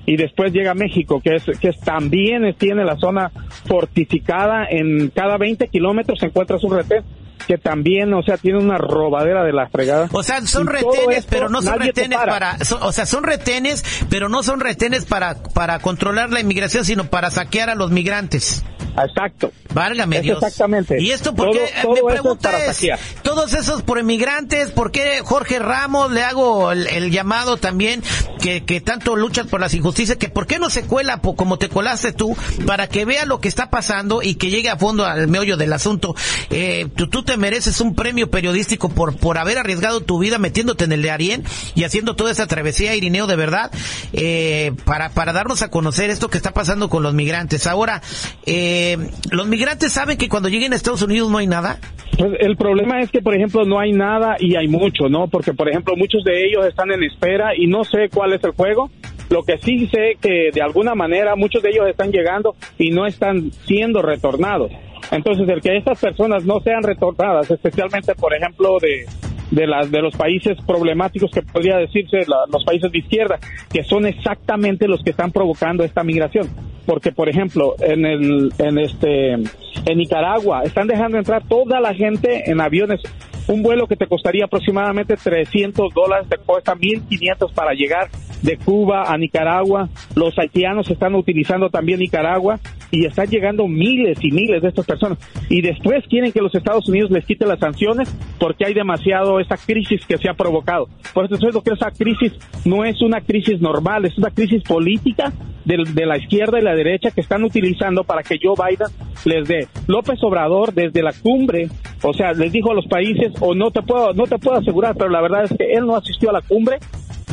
Y 0.05 0.17
después 0.17 0.53
llega 0.53 0.75
México, 0.75 1.21
que 1.23 1.37
es 1.37 1.45
que 1.61 1.69
es, 1.69 1.79
también 1.81 2.43
tiene 2.59 2.85
la 2.85 2.97
zona 2.97 3.31
fortificada. 3.67 4.67
En 4.69 5.11
cada 5.11 5.37
20 5.39 5.69
kilómetros 5.69 6.23
encuentras 6.23 6.63
un 6.65 6.73
retén 6.77 7.05
que 7.47 7.59
también, 7.59 8.13
o 8.15 8.23
sea, 8.23 8.37
tiene 8.37 8.59
una 8.59 8.79
robadera 8.79 9.43
de 9.45 9.53
la 9.53 9.69
fregada. 9.69 10.09
O 10.13 10.23
sea, 10.23 10.41
son 10.43 10.65
Y 10.65 10.71
retenes, 10.73 11.19
esto, 11.19 11.29
pero 11.31 11.49
no 11.49 11.61
son 11.63 11.79
retenes 11.81 12.17
para. 12.19 12.33
para, 12.33 12.65
son- 12.65 12.83
o 12.83 12.93
sea, 12.93 13.05
son 13.07 13.25
retenes, 13.25 13.85
pero 14.11 14.29
no 14.29 14.43
son 14.45 14.61
retenes 14.61 15.05
para, 15.07 15.37
para 15.55 15.79
controlar 15.81 16.31
la 16.31 16.41
inmigración, 16.41 16.85
sino 16.85 17.05
para 17.05 17.31
saquear 17.31 17.69
a 17.71 17.75
los 17.75 17.91
migrantes. 17.91 18.65
Exacto. 18.97 19.53
Válgame 19.73 20.17
Es 20.19 20.23
Dios. 20.23 20.43
exactamente. 20.43 21.01
¿Y 21.01 21.13
esto 21.13 21.35
por 21.35 21.51
Todo- 21.51 21.65
es 21.65 21.73
pregunta 22.13 22.59
es, 22.67 22.77
saquear. 22.77 22.99
todos 23.23 23.55
esos 23.55 23.83
por 23.83 23.99
inmigrantes, 23.99 24.71
¿por 24.71 24.91
qué 24.91 25.21
Jorge 25.25 25.59
Ramos 25.59 26.13
le 26.13 26.23
hago 26.23 26.73
el, 26.73 26.87
el 26.89 27.11
llamado 27.11 27.57
también 27.57 28.03
que, 28.43 28.81
tanto 28.81 29.15
luchan 29.17 29.47
por 29.47 29.61
las 29.61 29.73
injusticias, 29.75 30.19
que 30.19 30.29
por 30.29 30.47
qué 30.47 30.59
no 30.59 30.69
se 30.69 30.83
cuela 30.83 31.21
como 31.21 31.59
te 31.59 31.69
colaste 31.69 32.13
tú 32.13 32.37
para 32.67 32.89
que 32.89 33.05
vea 33.05 33.25
lo 33.25 33.41
que 33.41 33.49
está 33.49 33.71
pasando 33.71 34.23
y 34.23 34.35
que 34.35 34.51
llegue 34.51 34.69
a 34.69 34.77
fondo 34.77 35.07
al 35.07 35.29
meollo 35.29 35.57
del 35.57 35.73
asunto? 35.73 36.15
Eh, 36.51 36.89
tú, 36.97 37.09
tú 37.09 37.23
te 37.23 37.37
mereces 37.37 37.81
un 37.81 37.95
premio 37.95 38.31
periodístico 38.31 38.89
por, 38.89 39.17
por 39.17 39.39
haber 39.39 39.59
arriesgado 39.59 40.01
tu 40.01 40.19
vida 40.19 40.39
metiéndote 40.39 40.85
en 40.85 40.93
el 40.93 41.03
de 41.03 41.11
Arién 41.11 41.45
y 41.75 41.85
haciendo 41.85 42.17
toda 42.17 42.33
esa 42.33 42.47
travesía, 42.47 42.95
Irineo, 42.97 43.27
de 43.27 43.37
verdad, 43.37 43.71
eh, 44.13 44.73
para, 44.85 45.11
para 45.11 45.33
darnos 45.33 45.63
a 45.63 45.71
conocer 45.71 46.11
esto 46.11 46.29
que 46.29 46.37
está 46.37 46.53
pasando 46.53 46.89
con 46.89 47.03
los 47.03 47.15
migrantes. 47.15 47.67
Ahora, 47.67 48.03
eh, 48.47 48.99
¿los 49.31 49.47
migrantes 49.47 49.93
saben 49.93 50.19
que 50.19 50.29
cuando 50.29 50.49
lleguen 50.49 50.73
a 50.73 50.77
Estados 50.77 51.03
Unidos 51.03 51.31
no 51.31 51.39
hay 51.39 51.47
nada? 51.47 51.79
Pues 52.19 52.33
el 52.41 52.57
problema 52.57 53.01
es 53.01 53.11
que, 53.11 53.23
por 53.23 53.35
ejemplo, 53.35 53.65
no 53.65 53.81
hay 53.81 53.93
nada 53.93 54.37
y 54.39 54.57
hay 54.57 54.69
mucho, 54.69 55.09
¿no? 55.09 55.29
Porque, 55.29 55.55
por 55.55 55.69
ejemplo, 55.69 55.95
muchos 55.97 56.23
de 56.25 56.45
ellos 56.45 56.67
están 56.67 56.91
en 56.91 57.03
espera 57.03 57.57
y 57.57 57.67
no 57.67 57.85
sé 57.85 58.11
cuál 58.13 58.32
es 58.35 58.45
el 58.45 58.53
juego. 58.53 58.91
Lo 59.31 59.43
que 59.43 59.59
sí 59.59 59.87
sé 59.89 60.17
que 60.21 60.51
de 60.53 60.63
alguna 60.63 60.95
manera 60.95 61.37
muchos 61.37 61.63
de 61.63 61.71
ellos 61.71 61.89
están 61.89 62.11
llegando 62.11 62.55
y 62.79 62.91
no 62.91 63.07
están 63.07 63.51
siendo 63.67 64.03
retornados. 64.03 64.71
Entonces, 65.11 65.49
el 65.49 65.61
que 65.61 65.77
estas 65.77 66.01
personas 66.01 66.45
no 66.45 66.61
sean 66.61 66.83
retornadas, 66.83 67.51
especialmente, 67.51 68.15
por 68.15 68.35
ejemplo, 68.35 68.79
de, 68.81 69.07
de, 69.51 69.67
las 69.67 69.91
de 69.91 70.01
los 70.01 70.17
países 70.17 70.57
problemáticos 70.67 71.31
que 71.31 71.43
podría 71.43 71.77
decirse 71.77 72.19
los 72.51 72.65
países 72.65 72.91
de 72.91 72.99
izquierda, 72.99 73.39
que 73.71 73.85
son 73.85 74.07
exactamente 74.07 74.89
los 74.89 75.03
que 75.03 75.11
están 75.11 75.31
provocando 75.31 75.85
esta 75.85 76.03
migración. 76.03 76.49
Porque, 76.87 77.13
por 77.13 77.29
ejemplo, 77.29 77.75
en, 77.81 78.05
el, 78.05 78.53
en, 78.59 78.79
este, 78.79 79.33
en 79.35 79.99
Nicaragua 79.99 80.63
están 80.65 80.87
dejando 80.87 81.19
entrar 81.19 81.43
toda 81.47 81.81
la 81.81 81.95
gente 81.95 82.51
en 82.51 82.61
aviones. 82.61 83.01
Un 83.49 83.63
vuelo 83.63 83.87
que 83.87 83.97
te 83.97 84.07
costaría 84.07 84.45
aproximadamente 84.45 85.17
300 85.17 85.93
dólares 85.95 86.29
te 86.29 86.39
cuesta 86.39 86.75
1.500 86.75 87.53
para 87.53 87.73
llegar 87.73 88.09
de 88.43 88.57
Cuba 88.57 89.13
a 89.13 89.17
Nicaragua. 89.17 89.89
Los 90.15 90.39
haitianos 90.39 90.91
están 90.91 91.15
utilizando 91.15 91.71
también 91.71 92.01
Nicaragua 92.01 92.59
y 92.91 93.07
están 93.07 93.29
llegando 93.29 93.67
miles 93.67 94.19
y 94.23 94.31
miles 94.31 94.63
de 94.63 94.69
estas 94.69 94.87
personas. 94.87 95.19
Y 95.49 95.63
después 95.63 96.05
quieren 96.09 96.33
que 96.33 96.43
los 96.43 96.55
Estados 96.55 96.89
Unidos 96.89 97.11
les 97.11 97.25
quite 97.25 97.47
las 97.47 97.59
sanciones 97.59 98.15
porque 98.39 98.67
hay 98.67 98.75
demasiado 98.75 99.41
esa 99.41 99.57
crisis 99.57 100.05
que 100.07 100.19
se 100.19 100.29
ha 100.29 100.35
provocado. 100.35 100.89
Por 101.15 101.25
eso 101.25 101.35
es 101.35 101.55
lo 101.55 101.63
que 101.63 101.73
esa 101.73 101.91
crisis 101.91 102.33
no 102.65 102.85
es 102.85 103.01
una 103.01 103.21
crisis 103.21 103.61
normal, 103.61 104.05
es 104.05 104.19
una 104.19 104.31
crisis 104.31 104.63
política 104.63 105.33
de, 105.65 105.85
de 105.93 106.07
la 106.07 106.19
izquierda 106.19 106.59
y 106.59 106.63
la 106.63 106.75
derecha 106.75 107.11
que 107.11 107.21
están 107.21 107.45
utilizando 107.45 108.05
para 108.05 108.23
que 108.23 108.39
Joe 108.43 108.55
Biden 108.57 108.89
les 109.25 109.49
dé. 109.49 109.69
López 109.87 110.23
Obrador 110.23 110.75
desde 110.75 111.03
la 111.03 111.13
cumbre, 111.13 111.69
o 112.03 112.13
sea, 112.13 112.33
les 112.33 112.53
dijo 112.53 112.73
a 112.73 112.75
los 112.75 112.87
países 112.87 113.33
o 113.41 113.55
no 113.55 113.71
te 113.71 113.83
puedo 113.83 114.13
no 114.13 114.25
te 114.25 114.39
puedo 114.39 114.59
asegurar, 114.59 114.97
pero 114.97 115.11
la 115.11 115.21
verdad 115.21 115.45
es 115.45 115.57
que 115.57 115.73
él 115.73 115.87
no 115.87 115.97
asistió 115.97 116.31
a 116.31 116.35
la 116.35 116.43
cumbre 116.43 116.79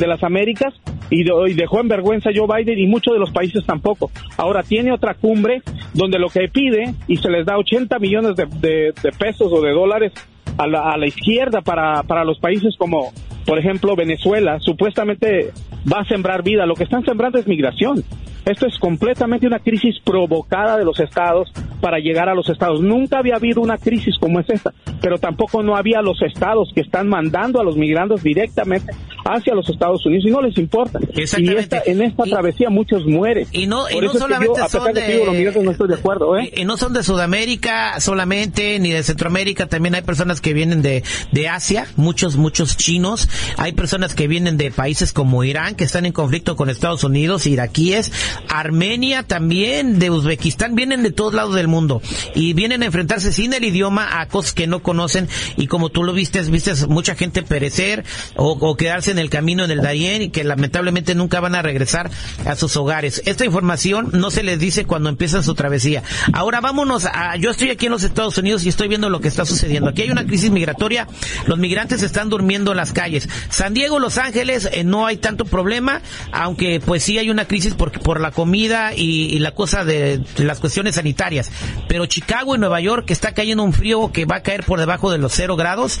de 0.00 0.06
las 0.08 0.24
Américas 0.24 0.74
y, 1.10 1.22
dejó 1.54 1.80
en 1.80 1.88
vergüenza 1.88 2.30
a 2.30 2.32
Joe 2.34 2.46
Biden 2.46 2.78
y 2.78 2.86
muchos 2.86 3.12
de 3.12 3.20
los 3.20 3.30
países 3.30 3.64
tampoco. 3.64 4.10
Ahora 4.36 4.62
tiene 4.62 4.92
otra 4.92 5.14
cumbre 5.14 5.62
donde 5.94 6.18
lo 6.18 6.28
que 6.28 6.48
pide 6.48 6.94
y 7.06 7.16
se 7.16 7.30
les 7.30 7.46
da 7.46 7.58
80 7.58 7.98
millones 7.98 8.34
de, 8.36 8.92
pesos 9.18 9.52
o 9.52 9.60
de 9.60 9.72
dólares 9.72 10.12
a 10.56 10.66
la, 10.66 10.90
a 10.90 10.96
la 10.96 11.06
izquierda 11.06 11.60
para, 11.60 12.02
para 12.02 12.24
los 12.24 12.38
países 12.38 12.74
como, 12.76 13.12
por 13.46 13.58
ejemplo, 13.58 13.94
Venezuela, 13.94 14.58
supuestamente 14.60 15.52
va 15.90 16.00
a 16.00 16.04
sembrar 16.04 16.42
vida. 16.42 16.66
Lo 16.66 16.74
que 16.74 16.84
están 16.84 17.04
sembrando 17.04 17.38
es 17.38 17.46
migración. 17.46 18.02
Esto 18.44 18.66
es 18.66 18.78
completamente 18.78 19.46
una 19.46 19.58
crisis 19.58 19.96
provocada 20.04 20.78
de 20.78 20.84
los 20.84 20.98
estados 20.98 21.52
para 21.80 21.98
llegar 21.98 22.28
a 22.28 22.34
los 22.34 22.48
estados. 22.48 22.80
Nunca 22.80 23.18
había 23.18 23.36
habido 23.36 23.60
una 23.60 23.76
crisis 23.76 24.16
como 24.18 24.40
es 24.40 24.48
esta, 24.48 24.72
pero 25.00 25.18
tampoco 25.18 25.62
no 25.62 25.76
había 25.76 26.02
los 26.02 26.20
estados 26.22 26.70
que 26.74 26.80
están 26.80 27.08
mandando 27.08 27.60
a 27.60 27.64
los 27.64 27.76
migrantes 27.76 28.22
directamente 28.22 28.92
hacia 29.24 29.54
los 29.54 29.68
Estados 29.68 30.04
Unidos 30.06 30.24
y 30.26 30.30
no 30.30 30.40
les 30.42 30.56
importa. 30.58 30.98
Y 31.14 31.90
en 31.90 32.02
esta 32.02 32.24
travesía 32.24 32.70
muchos 32.70 33.06
mueren. 33.06 33.46
Y 33.52 33.66
no, 33.66 33.86
solamente 34.12 34.60
son 34.68 34.92
de, 34.92 35.52
no 35.62 35.70
estoy 35.70 35.88
de 35.88 35.94
acuerdo, 35.94 36.38
¿eh? 36.38 36.52
y, 36.56 36.64
no 36.64 36.76
son 36.76 36.92
de 36.92 37.02
Sudamérica 37.02 38.00
solamente, 38.00 38.78
ni 38.78 38.90
de 38.90 39.02
Centroamérica, 39.02 39.66
también 39.66 39.94
hay 39.94 40.02
personas 40.02 40.40
que 40.40 40.52
vienen 40.52 40.82
de, 40.82 41.02
de 41.32 41.48
Asia, 41.48 41.86
muchos, 41.96 42.36
muchos 42.36 42.76
chinos, 42.76 43.28
hay 43.56 43.72
personas 43.72 44.14
que 44.14 44.28
vienen 44.28 44.56
de 44.56 44.70
países 44.70 45.12
como 45.12 45.44
Irán, 45.44 45.74
que 45.74 45.84
están 45.84 46.06
en 46.06 46.12
conflicto 46.12 46.56
con 46.56 46.70
Estados 46.70 47.04
Unidos, 47.04 47.46
iraquíes, 47.46 48.12
Armenia 48.48 49.22
también, 49.22 49.98
de 49.98 50.10
Uzbekistán, 50.10 50.74
vienen 50.74 51.02
de 51.02 51.12
todos 51.12 51.34
lados 51.34 51.54
del 51.54 51.68
mundo 51.68 52.00
y 52.34 52.52
vienen 52.52 52.82
a 52.82 52.86
enfrentarse 52.86 53.32
sin 53.32 53.52
el 53.52 53.64
idioma 53.64 54.20
a 54.20 54.26
cosas 54.28 54.52
que 54.52 54.66
no 54.66 54.82
conocen 54.90 55.28
y 55.56 55.68
como 55.68 55.90
tú 55.90 56.02
lo 56.02 56.12
viste, 56.12 56.42
viste 56.42 56.74
mucha 56.88 57.14
gente 57.14 57.44
perecer 57.44 58.04
o, 58.34 58.76
quedarse 58.76 59.12
en 59.12 59.20
el 59.20 59.30
camino 59.30 59.64
en 59.64 59.70
el 59.70 59.82
Darién 59.82 60.22
y 60.22 60.30
que 60.30 60.42
lamentablemente 60.42 61.14
nunca 61.14 61.38
van 61.38 61.54
a 61.54 61.62
regresar 61.62 62.10
a 62.44 62.56
sus 62.56 62.76
hogares. 62.76 63.22
Esta 63.24 63.44
información 63.44 64.10
no 64.12 64.32
se 64.32 64.42
les 64.42 64.58
dice 64.58 64.86
cuando 64.86 65.08
empiezan 65.08 65.44
su 65.44 65.54
travesía. 65.54 66.02
Ahora 66.32 66.60
vámonos 66.60 67.04
a, 67.04 67.36
yo 67.36 67.50
estoy 67.50 67.70
aquí 67.70 67.86
en 67.86 67.92
los 67.92 68.02
Estados 68.02 68.36
Unidos 68.36 68.64
y 68.64 68.68
estoy 68.68 68.88
viendo 68.88 69.10
lo 69.10 69.20
que 69.20 69.28
está 69.28 69.44
sucediendo. 69.44 69.90
Aquí 69.90 70.02
hay 70.02 70.10
una 70.10 70.26
crisis 70.26 70.50
migratoria, 70.50 71.06
los 71.46 71.58
migrantes 71.58 72.02
están 72.02 72.28
durmiendo 72.28 72.72
en 72.72 72.78
las 72.78 72.92
calles. 72.92 73.28
San 73.48 73.74
Diego, 73.74 74.00
Los 74.00 74.18
Ángeles, 74.18 74.68
eh, 74.72 74.82
no 74.82 75.06
hay 75.06 75.18
tanto 75.18 75.44
problema, 75.44 76.02
aunque 76.32 76.80
pues 76.84 77.04
sí 77.04 77.16
hay 77.16 77.30
una 77.30 77.46
crisis 77.46 77.74
porque 77.74 78.00
por 78.00 78.20
la 78.20 78.32
comida 78.32 78.92
y, 78.94 79.38
la 79.38 79.52
cosa 79.52 79.84
de, 79.84 80.20
las 80.38 80.58
cuestiones 80.58 80.96
sanitarias. 80.96 81.50
Pero 81.88 82.06
Chicago 82.06 82.56
y 82.56 82.58
Nueva 82.58 82.80
York 82.80 83.08
está 83.10 83.32
cayendo 83.34 83.62
un 83.62 83.72
frío 83.72 84.10
que 84.12 84.24
va 84.24 84.36
a 84.36 84.42
caer 84.42 84.64
por 84.64 84.79
debajo 84.80 85.10
de 85.10 85.18
los 85.18 85.32
cero 85.32 85.56
grados 85.56 86.00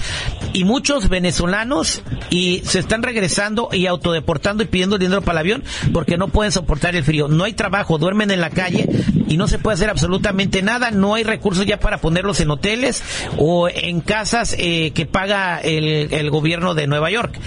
y 0.52 0.64
muchos 0.64 1.08
venezolanos 1.08 2.02
y 2.30 2.62
se 2.64 2.80
están 2.80 3.02
regresando 3.02 3.68
y 3.72 3.86
autodeportando 3.86 4.62
y 4.62 4.66
pidiendo 4.66 4.98
dinero 4.98 5.22
para 5.22 5.40
el 5.40 5.46
avión 5.46 5.64
porque 5.92 6.16
no 6.16 6.28
pueden 6.28 6.52
soportar 6.52 6.96
el 6.96 7.04
frío. 7.04 7.28
No 7.28 7.44
hay 7.44 7.52
trabajo, 7.52 7.98
duermen 7.98 8.30
en 8.30 8.40
la 8.40 8.50
calle 8.50 8.88
y 9.28 9.36
no 9.36 9.46
se 9.46 9.58
puede 9.58 9.74
hacer 9.74 9.90
absolutamente 9.90 10.62
nada. 10.62 10.90
No 10.90 11.14
hay 11.14 11.22
recursos 11.22 11.66
ya 11.66 11.78
para 11.78 11.98
ponerlos 11.98 12.40
en 12.40 12.50
hoteles 12.50 13.02
o 13.38 13.68
en 13.68 14.00
casas 14.00 14.56
eh, 14.58 14.92
que 14.94 15.06
paga 15.06 15.60
el, 15.60 16.12
el 16.12 16.30
gobierno 16.30 16.74
de 16.74 16.86
Nueva 16.86 17.10
York. 17.10 17.38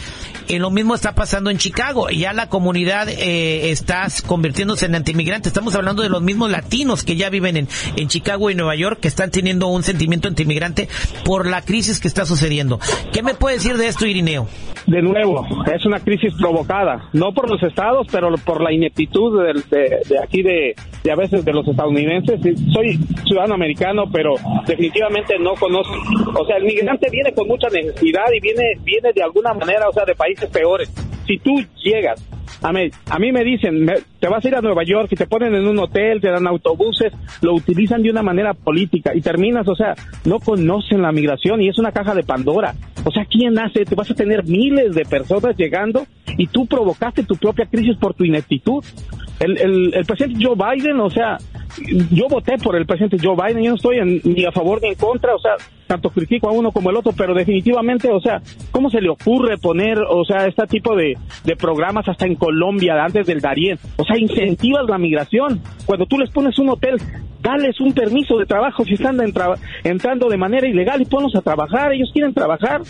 Y 0.47 0.59
lo 0.59 0.71
mismo 0.71 0.95
está 0.95 1.15
pasando 1.15 1.49
en 1.49 1.57
Chicago. 1.57 2.09
Ya 2.09 2.33
la 2.33 2.49
comunidad 2.49 3.07
eh, 3.09 3.71
está 3.71 4.07
convirtiéndose 4.25 4.85
en 4.85 4.95
antimigrante. 4.95 5.49
Estamos 5.49 5.75
hablando 5.75 6.03
de 6.03 6.09
los 6.09 6.21
mismos 6.21 6.51
latinos 6.51 7.03
que 7.03 7.15
ya 7.15 7.29
viven 7.29 7.57
en, 7.57 7.67
en 7.95 8.07
Chicago 8.07 8.49
y 8.49 8.55
Nueva 8.55 8.75
York, 8.75 8.99
que 8.99 9.07
están 9.07 9.31
teniendo 9.31 9.67
un 9.67 9.83
sentimiento 9.83 10.27
antimigrante 10.27 10.89
por 11.25 11.47
la 11.47 11.61
crisis 11.61 11.99
que 11.99 12.07
está 12.07 12.25
sucediendo. 12.25 12.79
¿Qué 13.11 13.23
me 13.23 13.33
puede 13.33 13.55
decir 13.55 13.77
de 13.77 13.87
esto, 13.87 14.05
Irineo? 14.05 14.47
De 14.85 15.01
nuevo, 15.01 15.47
es 15.73 15.85
una 15.85 15.99
crisis 15.99 16.33
provocada, 16.37 17.07
no 17.13 17.33
por 17.33 17.49
los 17.49 17.63
estados, 17.63 18.05
pero 18.11 18.29
por 18.43 18.61
la 18.61 18.73
ineptitud 18.73 19.41
de, 19.41 19.63
de, 20.09 20.19
aquí, 20.21 20.41
de, 20.41 20.75
de, 21.03 21.11
a 21.11 21.15
veces 21.15 21.45
de 21.45 21.53
los 21.53 21.65
estadounidenses. 21.65 22.41
Soy 22.73 22.99
ciudadano 23.25 23.53
americano, 23.55 24.03
pero 24.11 24.33
definitivamente 24.67 25.39
no 25.39 25.53
conozco. 25.53 25.93
O 26.37 26.45
sea, 26.45 26.57
el 26.57 26.65
migrante 26.65 27.07
viene 27.09 27.33
con 27.33 27.47
mucha 27.47 27.69
necesidad 27.69 28.25
y 28.35 28.41
viene, 28.41 28.63
viene 28.83 29.13
de 29.15 29.23
alguna 29.23 29.53
manera, 29.53 29.87
o 29.87 29.93
sea, 29.93 30.03
de 30.03 30.15
país 30.15 30.32
peores. 30.35 30.91
Si 31.25 31.37
tú 31.39 31.55
llegas, 31.83 32.21
a 32.61 32.71
mí, 32.71 32.89
a 33.09 33.19
mí 33.19 33.31
me 33.31 33.43
dicen, 33.43 33.85
te 34.19 34.27
vas 34.27 34.43
a 34.43 34.47
ir 34.47 34.55
a 34.55 34.61
Nueva 34.61 34.83
York 34.83 35.09
y 35.11 35.15
te 35.15 35.27
ponen 35.27 35.53
en 35.53 35.67
un 35.67 35.79
hotel, 35.79 36.21
te 36.21 36.29
dan 36.29 36.47
autobuses, 36.47 37.11
lo 37.41 37.53
utilizan 37.53 38.01
de 38.03 38.09
una 38.09 38.23
manera 38.23 38.53
política 38.53 39.13
y 39.13 39.21
terminas, 39.21 39.67
o 39.67 39.75
sea, 39.75 39.95
no 40.25 40.39
conocen 40.39 41.01
la 41.01 41.11
migración 41.11 41.61
y 41.61 41.69
es 41.69 41.77
una 41.77 41.91
caja 41.91 42.15
de 42.15 42.23
Pandora. 42.23 42.73
O 43.03 43.11
sea, 43.11 43.25
¿quién 43.25 43.59
hace? 43.59 43.85
Te 43.85 43.95
vas 43.95 44.09
a 44.11 44.15
tener 44.15 44.45
miles 44.45 44.95
de 44.95 45.03
personas 45.03 45.57
llegando 45.57 46.05
y 46.37 46.47
tú 46.47 46.65
provocaste 46.65 47.23
tu 47.23 47.35
propia 47.35 47.65
crisis 47.65 47.97
por 47.97 48.13
tu 48.13 48.23
ineptitud. 48.23 48.83
El, 49.39 49.57
el, 49.57 49.93
el 49.93 50.05
presidente 50.05 50.43
Joe 50.43 50.55
Biden, 50.55 50.99
o 50.99 51.09
sea, 51.09 51.37
yo 52.11 52.27
voté 52.29 52.57
por 52.57 52.75
el 52.75 52.85
presidente 52.85 53.17
Joe 53.21 53.35
Biden, 53.35 53.63
yo 53.63 53.71
no 53.71 53.75
estoy 53.75 54.21
ni 54.23 54.45
a 54.45 54.51
favor 54.51 54.79
ni 54.81 54.89
en 54.89 54.95
contra, 54.95 55.35
o 55.35 55.39
sea, 55.39 55.53
tanto 55.87 56.09
critico 56.09 56.49
a 56.49 56.51
uno 56.51 56.71
como 56.71 56.89
el 56.89 56.97
otro, 56.97 57.11
pero 57.17 57.33
definitivamente, 57.33 58.09
o 58.11 58.19
sea, 58.19 58.41
¿cómo 58.71 58.89
se 58.89 59.01
le 59.01 59.09
ocurre 59.09 59.57
poner, 59.57 59.99
o 59.99 60.23
sea, 60.23 60.47
este 60.47 60.65
tipo 60.67 60.95
de, 60.95 61.17
de 61.43 61.55
programas 61.55 62.07
hasta 62.07 62.25
en 62.25 62.35
Colombia, 62.35 63.03
antes 63.03 63.25
del 63.25 63.41
Darién? 63.41 63.77
O 63.97 64.03
sea, 64.03 64.17
incentivas 64.17 64.85
la 64.87 64.97
migración. 64.97 65.61
Cuando 65.85 66.05
tú 66.05 66.17
les 66.17 66.29
pones 66.29 66.57
un 66.59 66.69
hotel, 66.69 66.97
dales 67.41 67.79
un 67.81 67.93
permiso 67.93 68.37
de 68.37 68.45
trabajo 68.45 68.85
si 68.85 68.93
están 68.93 69.19
entrando 69.83 70.29
de 70.29 70.37
manera 70.37 70.67
ilegal 70.67 71.01
y 71.01 71.05
ponlos 71.05 71.35
a 71.35 71.41
trabajar, 71.41 71.91
ellos 71.91 72.09
quieren 72.13 72.33
trabajar. 72.33 72.81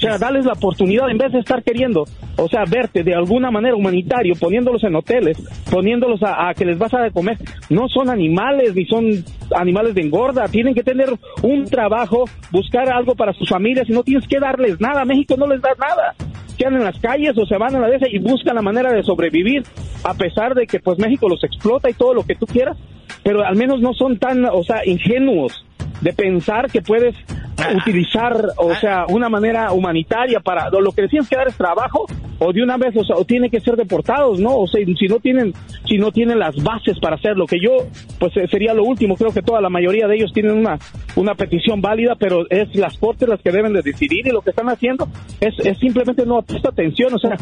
O 0.00 0.02
sea, 0.02 0.16
dales 0.16 0.46
la 0.46 0.54
oportunidad 0.54 1.10
en 1.10 1.18
vez 1.18 1.30
de 1.30 1.40
estar 1.40 1.62
queriendo, 1.62 2.06
o 2.36 2.48
sea, 2.48 2.64
verte 2.64 3.02
de 3.02 3.14
alguna 3.14 3.50
manera 3.50 3.76
humanitario, 3.76 4.34
poniéndolos 4.34 4.82
en 4.84 4.94
hoteles, 4.94 5.36
poniéndolos 5.70 6.22
a, 6.22 6.54
que 6.54 6.64
les 6.64 6.78
vas 6.78 6.94
a 6.94 7.10
comer. 7.10 7.36
No 7.68 7.86
son 7.86 8.08
animales 8.08 8.74
ni 8.74 8.86
son 8.86 9.22
animales 9.54 9.94
de 9.94 10.00
engorda, 10.00 10.48
tienen 10.48 10.74
que 10.74 10.82
tener 10.82 11.10
un 11.42 11.66
trabajo, 11.66 12.24
buscar 12.50 12.88
algo 12.88 13.14
para 13.14 13.34
sus 13.34 13.50
familias 13.50 13.90
y 13.90 13.92
no 13.92 14.02
tienes 14.02 14.26
que 14.26 14.40
darles 14.40 14.80
nada. 14.80 15.04
México 15.04 15.34
no 15.36 15.46
les 15.46 15.60
da 15.60 15.72
nada. 15.78 16.14
Quedan 16.56 16.76
en 16.76 16.84
las 16.84 16.98
calles 16.98 17.36
o 17.36 17.44
se 17.44 17.58
van 17.58 17.76
a 17.76 17.80
la 17.80 17.88
de 17.88 17.98
y 18.10 18.20
buscan 18.20 18.54
la 18.54 18.62
manera 18.62 18.94
de 18.94 19.02
sobrevivir, 19.02 19.64
a 20.04 20.14
pesar 20.14 20.54
de 20.54 20.66
que 20.66 20.80
pues 20.80 20.98
México 20.98 21.28
los 21.28 21.44
explota 21.44 21.90
y 21.90 21.94
todo 21.94 22.14
lo 22.14 22.22
que 22.24 22.36
tú 22.36 22.46
quieras, 22.46 22.78
pero 23.22 23.44
al 23.44 23.56
menos 23.56 23.82
no 23.82 23.92
son 23.92 24.18
tan, 24.18 24.46
o 24.46 24.62
sea, 24.64 24.80
ingenuos 24.86 25.62
de 26.00 26.14
pensar 26.14 26.70
que 26.70 26.80
puedes. 26.80 27.14
utilizar, 27.76 28.52
o 28.56 28.74
sea, 28.74 29.06
una 29.08 29.28
manera 29.28 29.72
humanitaria 29.72 30.40
para 30.40 30.70
lo 30.70 30.92
que 30.92 31.02
decían 31.02 31.26
que 31.26 31.36
dar 31.36 31.48
es 31.48 31.56
trabajo 31.56 32.06
o 32.38 32.52
de 32.52 32.62
una 32.62 32.78
vez, 32.78 32.96
o 32.96 33.04
sea, 33.04 33.16
o 33.16 33.24
tiene 33.24 33.50
que 33.50 33.60
ser 33.60 33.76
deportados, 33.76 34.40
¿no? 34.40 34.56
O 34.56 34.66
sea, 34.66 34.82
si 34.98 35.06
no 35.06 35.18
tienen, 35.20 35.52
si 35.86 35.98
no 35.98 36.10
tienen 36.10 36.38
las 36.38 36.56
bases 36.62 36.98
para 36.98 37.16
hacer 37.16 37.36
lo 37.36 37.46
que 37.46 37.60
yo, 37.60 37.86
pues 38.18 38.34
eh, 38.36 38.46
sería 38.50 38.72
lo 38.72 38.84
último. 38.84 39.14
Creo 39.14 39.30
que 39.30 39.42
toda 39.42 39.60
la 39.60 39.68
mayoría 39.68 40.08
de 40.08 40.16
ellos 40.16 40.32
tienen 40.32 40.52
una, 40.52 40.78
una 41.16 41.34
petición 41.34 41.80
válida, 41.80 42.14
pero 42.18 42.46
es 42.50 42.74
las 42.74 42.96
cortes 42.98 43.28
las 43.28 43.40
que 43.40 43.50
deben 43.50 43.72
de 43.72 43.82
decidir 43.82 44.26
y 44.26 44.30
lo 44.30 44.42
que 44.42 44.50
están 44.50 44.68
haciendo 44.68 45.08
es, 45.40 45.54
es 45.64 45.78
simplemente 45.78 46.24
no 46.26 46.40
presta 46.42 46.70
atención. 46.70 47.14
O 47.14 47.18
sea, 47.18 47.36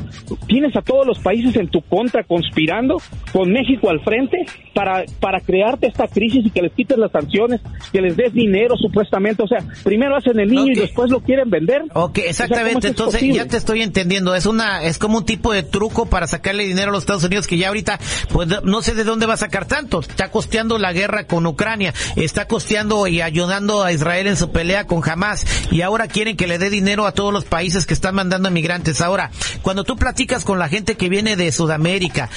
tienes 0.47 0.75
a 0.77 0.83
todos 0.83 1.07
los 1.07 1.19
países 1.19 1.57
en 1.57 1.69
tu 1.69 1.81
contra 1.83 2.25
conspirando 2.25 2.97
con 3.33 3.53
México 3.53 3.91
al 3.91 4.01
frente 4.01 4.39
para, 4.75 5.05
para 5.21 5.41
crearte 5.41 5.89
esta 5.89 6.09
crisis 6.09 6.47
y 6.47 6.51
que 6.51 6.63
les 6.63 6.73
quites 6.73 6.99
las 6.99 7.13
sanciones, 7.13 7.61
que 7.93 8.01
les 8.01 8.17
des 8.17 8.33
dinero 8.33 8.77
supuestamente. 8.77 9.43
O 9.43 9.49
sea, 9.49 9.59
primero 9.85 10.17
hacen 10.17 10.39
el 10.39 10.51
niño 10.51 10.73
y 10.73 10.81
después 10.81 11.11
lo 11.11 11.21
quieren 11.21 11.51
vender. 11.51 11.83
Ok, 11.95 12.19
exactamente. 12.19 12.89
Entonces 12.89 13.23
ya 13.35 13.47
te 13.47 13.57
estoy 13.57 13.83
entendiendo. 13.83 14.35
Es 14.35 14.47
una 14.47 14.83
es 14.83 14.99
como 14.99 15.19
un 15.19 15.25
tipo 15.25 15.53
de 15.53 15.63
truco 15.63 16.07
para 16.07 16.27
sacarle 16.27 16.65
dinero 16.65 16.91
a 16.91 16.93
los 16.93 17.03
Estados 17.03 17.25
Unidos 17.25 17.47
que 17.47 17.59
ya 17.59 17.69
ahorita, 17.69 17.99
pues 18.31 18.49
no 18.65 18.83
sé 18.83 18.95
de 18.95 19.05
dónde 19.05 19.27
va 19.27 19.35
a 19.35 19.39
sacar 19.39 19.67
tanto. 19.67 20.01
Está 20.01 20.31
costeando 20.31 20.79
la 20.79 20.93
guerra 20.93 21.27
con 21.27 21.47
Ucrania, 21.47 21.93
está 22.17 22.47
costeando 22.47 23.07
y 23.07 23.21
ayudando 23.21 23.58
a 23.59 23.93
Israel 23.93 24.29
en 24.29 24.37
su 24.37 24.53
pelea 24.53 24.87
con 24.87 25.03
Hamas 25.09 25.45
y 25.73 25.83
ahora 25.83 26.07
quieren 26.07 26.37
que 26.37 26.47
le 26.47 26.59
dé 26.59 26.71
dinero 26.71 27.07
a 27.07 27.13
todos 27.13 27.33
los 27.33 27.45
países 27.45 27.87
que 27.87 27.95
están 27.95 28.15
mandando 28.15 28.51
migrantes. 28.51 29.01
Ahora, 29.01 29.31
cuando 29.63 29.83
tú 29.83 29.97
platicas 29.97 30.45
con 30.45 30.61
la 30.61 30.69
gente 30.69 30.97
que 30.97 31.09
viene 31.09 31.35
de 31.35 31.51
Sudamérica, 31.51 32.31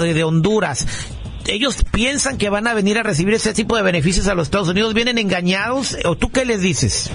de 0.00 0.24
Honduras, 0.24 0.86
ellos 1.48 1.82
piensan 1.92 2.38
que 2.38 2.48
van 2.48 2.68
a 2.68 2.74
venir 2.74 2.96
a 2.96 3.02
recibir 3.02 3.34
ese 3.34 3.52
tipo 3.54 3.76
de 3.76 3.82
beneficios 3.82 4.28
a 4.28 4.34
los 4.34 4.46
Estados 4.46 4.68
Unidos, 4.68 4.94
vienen 4.94 5.18
engañados 5.18 5.96
o 6.04 6.16
tú 6.16 6.30
qué 6.30 6.44
les 6.44 6.62
dices? 6.62 7.10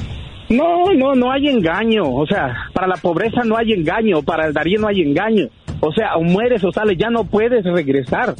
No, 0.50 0.93
no, 0.93 1.15
no 1.15 1.32
hay 1.32 1.48
engaño. 1.48 2.03
O 2.03 2.27
sea, 2.27 2.70
para 2.74 2.88
la 2.88 2.98
pobreza 2.98 3.43
no 3.46 3.58
hay 3.58 3.72
engaño, 3.72 4.22
para 4.24 4.46
el 4.46 4.53
Darío 4.53 4.79
no 4.79 4.88
hay 4.88 5.01
engaño. 5.01 5.48
O 5.79 5.93
sea, 5.93 6.15
o 6.15 6.24
mueres 6.24 6.63
o 6.65 6.72
sales, 6.72 6.98
ya 7.00 7.10
no 7.10 7.24
puedes 7.24 7.63
regresar. 7.63 8.36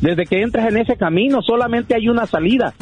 Desde 0.00 0.26
que 0.26 0.42
entras 0.42 0.68
en 0.68 0.76
ese 0.76 0.96
camino 0.96 1.40
solamente 1.40 1.94
hay 1.94 2.08
una 2.08 2.26
salida, 2.26 2.74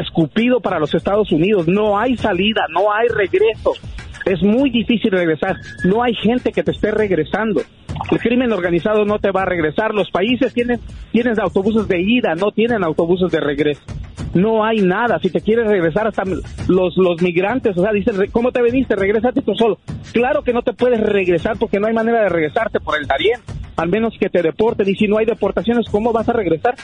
escupido 0.00 0.60
para 0.60 0.78
los 0.78 0.94
Estados 0.94 1.30
Unidos. 1.32 1.68
No 1.68 1.98
hay 1.98 2.16
salida, 2.16 2.62
no 2.70 2.92
hay 2.92 3.08
regreso. 3.08 3.72
Es 4.24 4.42
muy 4.42 4.70
difícil 4.70 5.10
regresar. 5.10 5.56
No 5.84 6.02
hay 6.02 6.14
gente 6.14 6.52
que 6.52 6.62
te 6.62 6.70
esté 6.70 6.90
regresando. 6.90 7.62
El 8.10 8.18
crimen 8.18 8.52
organizado 8.52 9.04
no 9.04 9.18
te 9.18 9.30
va 9.30 9.42
a 9.42 9.46
regresar. 9.46 9.94
Los 9.94 10.10
países 10.10 10.52
tienen, 10.52 10.80
tienen 11.12 11.38
autobuses 11.40 11.86
de 11.88 12.00
ida, 12.00 12.34
no 12.34 12.50
tienen 12.50 12.82
autobuses 12.82 13.30
de 13.30 13.40
regreso 13.40 13.82
no 14.34 14.64
hay 14.64 14.78
nada. 14.80 15.18
Si 15.20 15.30
te 15.30 15.40
quieres 15.40 15.66
regresar 15.66 16.06
hasta 16.06 16.24
los, 16.24 16.96
los 16.96 17.22
migrantes, 17.22 17.76
o 17.76 17.82
sea, 17.82 17.92
dicen, 17.92 18.16
¿cómo 18.32 18.52
te 18.52 18.60
veniste? 18.62 18.96
Regrésate 18.96 19.42
tú 19.42 19.54
solo. 19.54 19.78
Claro 20.12 20.42
que 20.42 20.52
no 20.52 20.62
te 20.62 20.72
puedes 20.72 21.00
regresar 21.00 21.56
porque 21.58 21.80
no 21.80 21.86
hay 21.86 21.94
manera 21.94 22.22
de 22.22 22.28
regresarte 22.28 22.80
por 22.80 22.98
el 22.98 23.06
Darién, 23.06 23.40
al 23.76 23.88
menos 23.88 24.14
que 24.18 24.28
te 24.28 24.42
deporten. 24.42 24.88
Y 24.88 24.94
si 24.94 25.06
no 25.06 25.18
hay 25.18 25.26
deportaciones, 25.26 25.86
¿cómo 25.90 26.12
vas 26.12 26.28
a 26.28 26.32
regresar? 26.32 26.74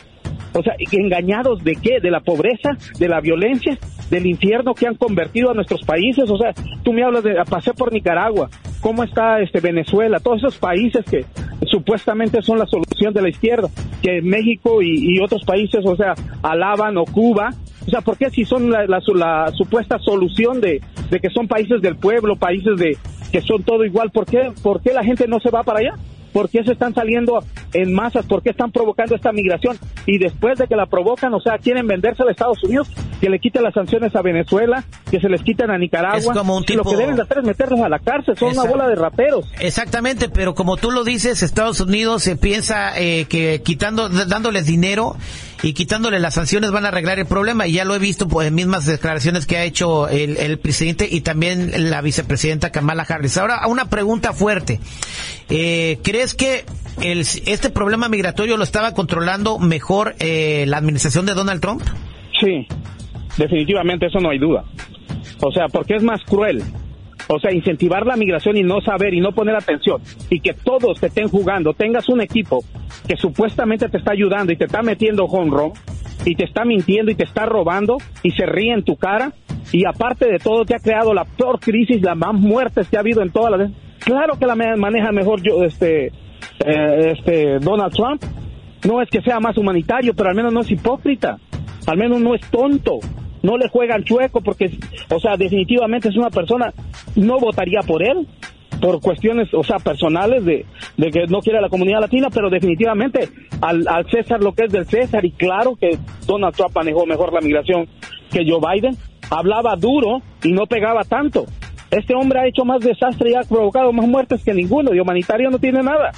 O 0.52 0.62
sea, 0.62 0.74
engañados 0.90 1.62
de 1.62 1.76
qué? 1.76 2.00
De 2.00 2.10
la 2.10 2.20
pobreza, 2.20 2.70
de 2.98 3.08
la 3.08 3.20
violencia, 3.20 3.78
del 4.10 4.26
infierno 4.26 4.74
que 4.74 4.86
han 4.86 4.96
convertido 4.96 5.50
a 5.50 5.54
nuestros 5.54 5.82
países. 5.82 6.28
O 6.28 6.36
sea, 6.36 6.52
tú 6.82 6.92
me 6.92 7.04
hablas 7.04 7.22
de, 7.22 7.34
pasé 7.48 7.72
por 7.72 7.92
Nicaragua, 7.92 8.50
cómo 8.80 9.04
está 9.04 9.40
este 9.40 9.60
Venezuela, 9.60 10.18
todos 10.18 10.38
esos 10.38 10.58
países 10.58 11.04
que 11.04 11.24
supuestamente 11.66 12.42
son 12.42 12.58
la 12.58 12.66
solución 12.66 13.14
de 13.14 13.22
la 13.22 13.28
izquierda, 13.28 13.68
que 14.02 14.20
México 14.22 14.82
y, 14.82 15.20
otros 15.20 15.44
países, 15.44 15.84
o 15.84 15.94
sea, 15.94 16.14
alaban 16.42 16.96
o 16.96 17.04
Cuba. 17.04 17.50
O 17.86 17.90
sea, 17.90 18.00
¿por 18.00 18.16
qué 18.16 18.28
si 18.30 18.44
son 18.44 18.70
la, 18.70 18.86
la, 18.86 19.00
la 19.14 19.52
supuesta 19.52 19.98
solución 19.98 20.60
de, 20.60 20.80
de, 21.10 21.20
que 21.20 21.30
son 21.30 21.48
países 21.48 21.80
del 21.80 21.96
pueblo, 21.96 22.36
países 22.36 22.76
de 22.76 22.96
que 23.30 23.40
son 23.40 23.62
todo 23.62 23.84
igual, 23.84 24.10
¿por 24.10 24.26
qué, 24.26 24.50
¿por 24.62 24.82
qué 24.82 24.92
la 24.92 25.04
gente 25.04 25.28
no 25.28 25.38
se 25.38 25.50
va 25.50 25.62
para 25.62 25.78
allá? 25.78 25.94
¿Por 26.32 26.48
qué 26.48 26.62
se 26.64 26.72
están 26.72 26.94
saliendo 26.94 27.44
en 27.72 27.92
masas? 27.92 28.26
¿Por 28.26 28.42
qué 28.42 28.50
están 28.50 28.70
provocando 28.72 29.14
esta 29.14 29.32
migración? 29.32 29.78
Y 30.06 30.18
después 30.18 30.58
de 30.58 30.66
que 30.66 30.76
la 30.76 30.86
provocan, 30.86 31.34
o 31.34 31.40
sea, 31.40 31.58
quieren 31.58 31.86
venderse 31.86 32.22
a 32.22 32.30
Estados 32.30 32.62
Unidos, 32.64 32.88
que 33.20 33.28
le 33.28 33.38
quiten 33.38 33.62
las 33.62 33.74
sanciones 33.74 34.14
a 34.14 34.22
Venezuela, 34.22 34.84
que 35.10 35.20
se 35.20 35.28
les 35.28 35.42
quiten 35.42 35.70
a 35.70 35.78
Nicaragua. 35.78 36.18
Es 36.18 36.26
como 36.26 36.56
un 36.56 36.64
tipo... 36.64 36.84
Lo 36.84 36.90
que 36.90 36.96
deben 36.96 37.16
de 37.16 37.22
hacer 37.22 37.38
es 37.38 37.44
meterlos 37.44 37.80
a 37.80 37.88
la 37.88 37.98
cárcel, 37.98 38.36
son 38.36 38.52
una 38.52 38.64
bola 38.64 38.88
de 38.88 38.94
raperos. 38.94 39.46
Exactamente, 39.60 40.28
pero 40.28 40.54
como 40.54 40.76
tú 40.76 40.90
lo 40.90 41.04
dices, 41.04 41.42
Estados 41.42 41.80
Unidos 41.80 42.22
se 42.22 42.36
piensa 42.36 42.98
eh, 42.98 43.26
que 43.26 43.62
quitando, 43.62 44.08
dándoles 44.08 44.66
dinero 44.66 45.16
y 45.62 45.72
quitándole 45.74 46.18
las 46.18 46.34
sanciones 46.34 46.70
van 46.70 46.84
a 46.84 46.88
arreglar 46.88 47.18
el 47.18 47.26
problema 47.26 47.66
y 47.66 47.72
ya 47.72 47.84
lo 47.84 47.94
he 47.94 47.98
visto 47.98 48.28
pues, 48.28 48.48
en 48.48 48.54
mismas 48.54 48.86
declaraciones 48.86 49.46
que 49.46 49.56
ha 49.56 49.64
hecho 49.64 50.08
el, 50.08 50.36
el 50.36 50.58
presidente 50.58 51.08
y 51.10 51.20
también 51.20 51.90
la 51.90 52.00
vicepresidenta 52.00 52.70
Kamala 52.70 53.02
Harris. 53.02 53.36
Ahora, 53.38 53.66
una 53.66 53.90
pregunta 53.90 54.32
fuerte. 54.32 54.80
Eh, 55.48 55.98
¿Crees 56.02 56.34
que 56.34 56.64
el, 57.02 57.20
este 57.20 57.70
problema 57.70 58.08
migratorio 58.08 58.56
lo 58.56 58.64
estaba 58.64 58.94
controlando 58.94 59.58
mejor 59.58 60.14
eh, 60.18 60.64
la 60.66 60.78
administración 60.78 61.26
de 61.26 61.34
Donald 61.34 61.60
Trump? 61.60 61.82
Sí, 62.40 62.66
definitivamente 63.36 64.06
eso 64.06 64.18
no 64.20 64.30
hay 64.30 64.38
duda. 64.38 64.64
O 65.42 65.52
sea, 65.52 65.66
porque 65.68 65.96
es 65.96 66.02
más 66.02 66.22
cruel 66.24 66.62
o 67.32 67.38
sea, 67.38 67.52
incentivar 67.52 68.04
la 68.06 68.16
migración 68.16 68.56
y 68.56 68.62
no 68.62 68.80
saber 68.80 69.14
y 69.14 69.20
no 69.20 69.30
poner 69.30 69.54
atención 69.54 70.02
y 70.30 70.40
que 70.40 70.52
todos 70.52 70.98
te 70.98 71.06
estén 71.06 71.28
jugando, 71.28 71.72
tengas 71.74 72.08
un 72.08 72.20
equipo 72.20 72.64
que 73.10 73.16
supuestamente 73.16 73.88
te 73.88 73.98
está 73.98 74.12
ayudando 74.12 74.52
y 74.52 74.56
te 74.56 74.66
está 74.66 74.82
metiendo 74.82 75.24
home 75.24 75.50
run 75.50 75.72
y 76.24 76.36
te 76.36 76.44
está 76.44 76.64
mintiendo 76.64 77.10
y 77.10 77.16
te 77.16 77.24
está 77.24 77.44
robando 77.44 77.96
y 78.22 78.30
se 78.30 78.46
ríe 78.46 78.72
en 78.72 78.84
tu 78.84 78.94
cara 78.94 79.32
y 79.72 79.84
aparte 79.84 80.30
de 80.30 80.38
todo 80.38 80.64
te 80.64 80.76
ha 80.76 80.78
creado 80.78 81.12
la 81.12 81.24
peor 81.24 81.58
crisis, 81.58 82.00
las 82.02 82.16
más 82.16 82.34
muertes 82.34 82.88
que 82.88 82.96
ha 82.96 83.00
habido 83.00 83.20
en 83.22 83.32
todas 83.32 83.58
las... 83.58 83.72
Claro 83.98 84.38
que 84.38 84.46
la 84.46 84.54
maneja 84.54 85.10
mejor 85.10 85.42
yo, 85.42 85.64
este, 85.64 86.12
eh, 86.64 87.12
este 87.18 87.58
Donald 87.58 87.92
Trump. 87.92 88.22
No 88.86 89.02
es 89.02 89.10
que 89.10 89.20
sea 89.22 89.40
más 89.40 89.58
humanitario, 89.58 90.14
pero 90.14 90.28
al 90.28 90.36
menos 90.36 90.52
no 90.52 90.60
es 90.60 90.70
hipócrita. 90.70 91.36
Al 91.88 91.98
menos 91.98 92.20
no 92.20 92.36
es 92.36 92.42
tonto 92.48 93.00
no 93.42 93.56
le 93.56 93.68
juegan 93.68 94.04
chueco 94.04 94.42
porque, 94.42 94.70
o 95.10 95.18
sea, 95.18 95.36
definitivamente 95.36 96.10
es 96.10 96.16
una 96.16 96.28
persona, 96.28 96.72
no 97.16 97.38
votaría 97.38 97.80
por 97.80 98.02
él 98.02 98.26
por 98.80 99.00
cuestiones, 99.00 99.52
o 99.52 99.62
sea, 99.62 99.78
personales 99.78 100.44
de, 100.44 100.64
de 100.96 101.10
que 101.10 101.26
no 101.26 101.40
quiere 101.40 101.60
la 101.60 101.68
comunidad 101.68 102.00
latina, 102.00 102.28
pero 102.32 102.50
definitivamente 102.50 103.28
al, 103.60 103.86
al 103.88 104.08
César 104.10 104.40
lo 104.40 104.52
que 104.52 104.64
es 104.64 104.72
del 104.72 104.86
César 104.86 105.24
y 105.24 105.32
claro 105.32 105.76
que 105.76 105.98
Donald 106.26 106.54
Trump 106.54 106.74
manejó 106.74 107.06
mejor 107.06 107.32
la 107.32 107.40
migración 107.40 107.88
que 108.30 108.44
Joe 108.46 108.60
Biden, 108.60 108.96
hablaba 109.30 109.76
duro 109.76 110.22
y 110.42 110.52
no 110.52 110.66
pegaba 110.66 111.04
tanto. 111.04 111.46
Este 111.90 112.14
hombre 112.14 112.40
ha 112.40 112.46
hecho 112.46 112.64
más 112.64 112.80
desastre 112.80 113.30
y 113.30 113.34
ha 113.34 113.42
provocado 113.42 113.92
más 113.92 114.06
muertes 114.06 114.44
que 114.44 114.54
ninguno, 114.54 114.94
y 114.94 115.00
humanitario 115.00 115.50
no 115.50 115.58
tiene 115.58 115.82
nada. 115.82 116.12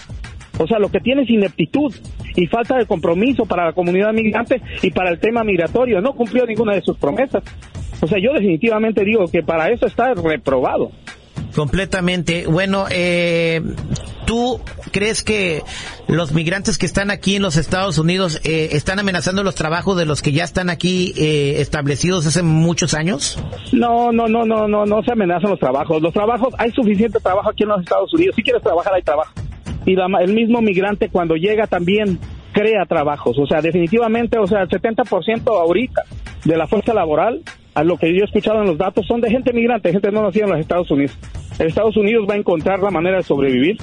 O 0.59 0.67
sea, 0.67 0.79
lo 0.79 0.91
que 0.91 1.01
tiene 1.01 1.23
es 1.23 1.31
ineptitud 1.31 1.95
y 2.37 2.47
falta 2.47 2.77
de 2.77 2.87
compromiso 2.87 3.47
para 3.47 3.65
la 3.67 3.73
comunidad 3.73 4.13
migrante 4.13 4.61
y 4.83 4.91
para 4.91 5.11
el 5.11 5.19
tema 5.19 5.43
migratorio. 5.45 6.01
No 6.01 6.13
cumplió 6.13 6.47
ninguna 6.47 6.75
de 6.75 6.83
sus 6.83 6.97
promesas. 6.99 7.43
O 8.03 8.07
sea, 8.07 8.19
yo 8.19 8.33
definitivamente 8.33 9.05
digo 9.05 9.27
que 9.29 9.43
para 9.43 9.71
eso 9.71 9.87
está 9.87 10.13
reprobado. 10.13 10.91
Completamente. 11.55 12.47
Bueno, 12.47 12.87
eh, 12.91 13.61
¿tú 14.27 14.61
crees 14.91 15.23
que 15.23 15.63
los 16.09 16.33
migrantes 16.33 16.79
que 16.79 16.87
están 16.87 17.11
aquí 17.11 17.37
en 17.37 17.43
los 17.43 17.57
Estados 17.57 17.99
Unidos 17.99 18.41
eh, 18.45 18.71
están 18.73 18.99
amenazando 18.99 19.43
los 19.43 19.55
trabajos 19.55 19.97
de 19.97 20.05
los 20.05 20.23
que 20.23 20.33
ya 20.33 20.45
están 20.45 20.71
aquí 20.71 21.13
eh, 21.17 21.61
establecidos 21.61 22.27
hace 22.27 22.43
muchos 22.43 22.95
años? 22.95 23.39
No, 23.73 24.13
no, 24.13 24.27
no, 24.27 24.45
no, 24.45 24.69
no, 24.69 24.87
no 24.87 25.03
se 25.03 25.13
amenazan 25.13 25.51
los 25.51 25.61
trabajos. 25.61 26.01
Los 26.01 26.13
trabajos, 26.13 26.55
hay 26.59 26.71
suficiente 26.73 27.21
trabajo 27.21 27.51
aquí 27.51 27.63
en 27.63 27.71
los 27.71 27.81
Estados 27.81 28.13
Unidos. 28.15 28.35
Si 28.37 28.43
quieres 28.43 28.63
trabajar, 28.63 28.95
hay 28.95 29.03
trabajo 29.03 29.33
y 29.85 29.95
el 29.95 30.35
mismo 30.35 30.61
migrante 30.61 31.09
cuando 31.09 31.35
llega 31.35 31.67
también 31.67 32.19
crea 32.53 32.85
trabajos. 32.87 33.39
O 33.39 33.47
sea, 33.47 33.61
definitivamente, 33.61 34.39
o 34.39 34.47
sea, 34.47 34.63
el 34.63 34.69
70% 34.69 35.49
ahorita 35.49 36.03
de 36.45 36.57
la 36.57 36.67
fuerza 36.67 36.95
laboral, 36.95 37.43
a 37.75 37.83
lo 37.83 37.97
que 37.97 38.15
yo 38.15 38.23
he 38.23 38.25
escuchado 38.25 38.61
en 38.61 38.67
los 38.67 38.79
datos, 38.79 39.07
son 39.07 39.21
de 39.21 39.31
gente 39.31 39.53
migrante, 39.53 39.93
gente 39.93 40.11
no 40.11 40.23
nacida 40.23 40.45
en 40.45 40.51
los 40.51 40.61
Estados 40.61 40.91
Unidos. 40.91 41.17
Estados 41.59 41.97
Unidos 41.97 42.27
va 42.29 42.35
a 42.35 42.39
encontrar 42.39 42.81
la 42.81 42.91
manera 42.91 43.19
de 43.19 43.23
sobrevivir 43.23 43.77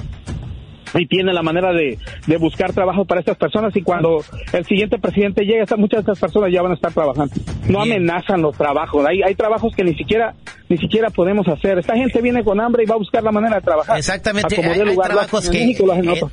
y 0.94 1.06
tiene 1.06 1.32
la 1.32 1.42
manera 1.42 1.72
de, 1.72 1.98
de, 2.26 2.36
buscar 2.36 2.72
trabajo 2.72 3.04
para 3.04 3.20
estas 3.20 3.36
personas 3.36 3.74
y 3.76 3.82
cuando 3.82 4.24
el 4.52 4.64
siguiente 4.64 4.98
presidente 4.98 5.44
llegue, 5.44 5.64
muchas 5.76 6.04
de 6.04 6.12
estas 6.12 6.20
personas 6.20 6.50
ya 6.52 6.62
van 6.62 6.72
a 6.72 6.74
estar 6.74 6.92
trabajando. 6.92 7.34
No 7.68 7.82
amenazan 7.82 8.42
los 8.42 8.56
trabajos, 8.56 9.06
hay, 9.06 9.22
hay 9.22 9.34
trabajos 9.34 9.74
que 9.74 9.84
ni 9.84 9.94
siquiera 9.94 10.34
ni 10.70 10.78
siquiera 10.78 11.10
podemos 11.10 11.46
hacer. 11.48 11.78
Esta 11.80 11.96
gente 11.96 12.22
viene 12.22 12.44
con 12.44 12.60
hambre 12.60 12.84
y 12.84 12.86
va 12.86 12.94
a 12.94 12.98
buscar 12.98 13.24
la 13.24 13.32
manera 13.32 13.56
de 13.56 13.62
trabajar. 13.62 13.98
Exactamente, 13.98 14.54
hay, 14.54 14.96
trabajos 14.96 15.50
que 15.50 15.72
eh, 15.72 15.76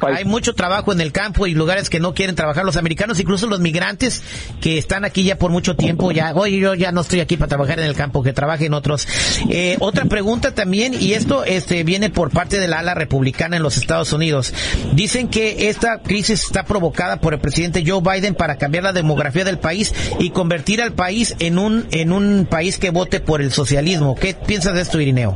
hay 0.02 0.26
mucho 0.26 0.54
trabajo 0.54 0.93
en 0.93 1.02
el 1.02 1.12
campo 1.12 1.47
y 1.47 1.56
lugares 1.56 1.89
que 1.89 2.00
no 2.00 2.13
quieren 2.13 2.36
trabajar 2.36 2.63
los 2.63 2.78
americanos, 2.78 3.19
incluso 3.19 3.47
los 3.47 3.60
migrantes 3.60 4.23
que 4.62 4.78
están 4.78 5.06
aquí 5.06 5.23
ya 5.23 5.39
por 5.39 5.50
mucho 5.50 5.76
tiempo, 5.76 6.12
ya, 6.12 6.36
oye, 6.36 6.60
yo 6.60 6.76
ya 6.76 6.91
no 6.91 7.02
estoy 7.02 7.19
aquí 7.19 7.36
para 7.36 7.50
trabajar 7.50 7.80
en 7.80 7.86
el 7.86 7.95
campo, 7.95 8.21
que 8.21 8.32
trabajen 8.32 8.76
otros. 8.76 9.08
Eh, 9.50 9.76
otra 9.80 10.06
pregunta 10.06 10.54
también, 10.54 10.93
y 10.93 11.13
esto 11.13 11.43
este 11.43 11.84
viene 11.84 12.12
por 12.12 12.30
parte 12.30 12.60
de 12.60 12.67
la 12.67 12.80
ala 12.80 12.93
republicana 12.93 13.58
en 13.58 13.63
los 13.63 13.78
Estados 13.78 14.13
Unidos. 14.13 14.54
Dicen 14.93 15.30
que 15.30 15.69
esta 15.69 16.04
crisis 16.04 16.43
está 16.43 16.63
provocada 16.63 17.19
por 17.19 17.34
el 17.34 17.39
presidente 17.39 17.84
Joe 17.84 18.02
Biden 18.02 18.36
para 18.36 18.60
cambiar 18.60 18.84
la 18.84 18.93
demografía 18.93 19.43
del 19.43 19.58
país 19.58 19.95
y 20.19 20.30
convertir 20.30 20.80
al 20.80 20.93
país 20.93 21.36
en 21.39 21.58
un 21.58 21.88
en 21.89 22.12
un 22.12 22.45
país 22.47 22.78
que 22.78 22.91
vote 22.91 23.19
por 23.19 23.41
el 23.41 23.52
socialismo. 23.52 24.15
¿Qué 24.28 24.36
piensas 24.46 24.74
de 24.74 24.82
esto, 24.82 25.00
Irineo? 25.00 25.36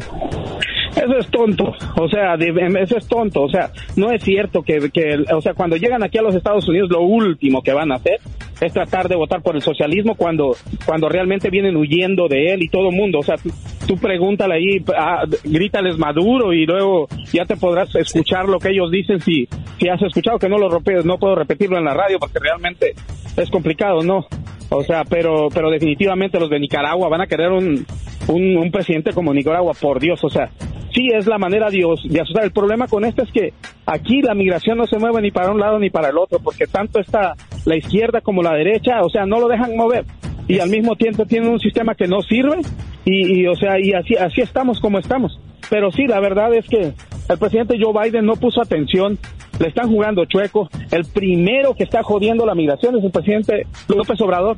Eso 0.93 1.17
es 1.17 1.27
tonto, 1.29 1.71
o 1.95 2.09
sea, 2.09 2.35
eso 2.35 2.97
es 2.97 3.07
tonto, 3.07 3.43
o 3.43 3.49
sea, 3.49 3.71
no 3.95 4.11
es 4.11 4.21
cierto 4.21 4.61
que, 4.63 4.79
o 5.33 5.39
sea, 5.39 5.53
cuando 5.53 5.77
llegan 5.77 6.03
aquí 6.03 6.17
a 6.17 6.21
los 6.21 6.35
Estados 6.35 6.67
Unidos 6.67 6.89
lo 6.89 6.99
último 6.99 7.61
que 7.61 7.71
van 7.71 7.93
a 7.93 7.95
hacer 7.95 8.19
es 8.59 8.73
tratar 8.73 9.07
de 9.07 9.15
votar 9.15 9.41
por 9.41 9.55
el 9.55 9.61
socialismo 9.61 10.15
cuando, 10.15 10.57
cuando 10.85 11.07
realmente 11.07 11.49
vienen 11.49 11.77
huyendo 11.77 12.27
de 12.27 12.47
él 12.47 12.63
y 12.63 12.67
todo 12.67 12.89
el 12.89 12.95
mundo, 12.97 13.19
o 13.19 13.23
sea, 13.23 13.35
tú, 13.87 13.95
pregúntale 13.95 14.55
ahí, 14.55 14.83
ah, 14.93 15.23
grítales 15.45 15.97
Maduro 15.97 16.51
y 16.51 16.65
luego 16.65 17.07
ya 17.31 17.45
te 17.45 17.55
podrás 17.55 17.95
escuchar 17.95 18.49
lo 18.49 18.59
que 18.59 18.71
ellos 18.71 18.91
dicen 18.91 19.21
si, 19.21 19.47
si 19.79 19.87
has 19.87 20.01
escuchado, 20.01 20.37
que 20.37 20.49
no 20.49 20.57
lo 20.57 20.67
no 20.69 21.17
puedo 21.17 21.35
repetirlo 21.35 21.77
en 21.77 21.85
la 21.85 21.93
radio 21.93 22.19
porque 22.19 22.39
realmente 22.39 22.93
es 23.37 23.49
complicado, 23.49 24.03
¿no? 24.03 24.25
O 24.71 24.83
sea, 24.83 25.03
pero, 25.03 25.49
pero 25.53 25.69
definitivamente 25.69 26.39
los 26.39 26.49
de 26.49 26.59
Nicaragua 26.59 27.09
van 27.09 27.21
a 27.21 27.27
querer 27.27 27.51
un, 27.51 27.85
un, 28.27 28.57
un 28.57 28.71
presidente 28.71 29.11
como 29.11 29.33
Nicaragua, 29.33 29.73
por 29.79 29.99
Dios, 29.99 30.23
o 30.23 30.29
sea, 30.29 30.49
sí 30.93 31.09
es 31.13 31.27
la 31.27 31.37
manera 31.37 31.69
de, 31.69 31.85
de 32.05 32.21
asustar. 32.21 32.45
El 32.45 32.51
problema 32.51 32.87
con 32.87 33.03
esto 33.03 33.23
es 33.23 33.31
que 33.31 33.53
Aquí 33.91 34.21
la 34.21 34.35
migración 34.35 34.77
no 34.77 34.85
se 34.85 34.97
mueve 34.97 35.21
ni 35.21 35.31
para 35.31 35.51
un 35.51 35.59
lado 35.59 35.79
ni 35.79 35.89
para 35.89 36.09
el 36.09 36.17
otro, 36.17 36.39
porque 36.39 36.65
tanto 36.65 36.99
está 36.99 37.33
la 37.65 37.75
izquierda 37.75 38.21
como 38.21 38.41
la 38.41 38.53
derecha, 38.53 39.01
o 39.01 39.09
sea, 39.09 39.25
no 39.25 39.39
lo 39.39 39.47
dejan 39.47 39.75
mover. 39.75 40.05
Y 40.47 40.59
al 40.59 40.69
mismo 40.69 40.95
tiempo 40.95 41.25
tienen 41.25 41.51
un 41.51 41.59
sistema 41.59 41.95
que 41.95 42.07
no 42.07 42.21
sirve 42.21 42.61
y, 43.03 43.45
o 43.47 43.55
sea, 43.55 43.79
y 43.79 43.93
así, 43.93 44.15
así 44.15 44.41
estamos 44.41 44.79
como 44.79 44.99
estamos. 44.99 45.39
Pero 45.69 45.91
sí, 45.91 46.05
la 46.05 46.19
verdad 46.19 46.53
es 46.53 46.67
que 46.67 46.93
el 47.29 47.37
presidente 47.37 47.77
Joe 47.81 47.93
Biden 48.01 48.25
no 48.25 48.35
puso 48.35 48.61
atención, 48.61 49.17
le 49.59 49.67
están 49.67 49.89
jugando 49.89 50.25
chueco. 50.25 50.69
El 50.91 51.05
primero 51.05 51.73
que 51.75 51.83
está 51.83 52.03
jodiendo 52.03 52.45
la 52.45 52.55
migración 52.55 52.97
es 52.97 53.03
el 53.03 53.11
presidente 53.11 53.67
López 53.87 54.19
Obrador. 54.21 54.57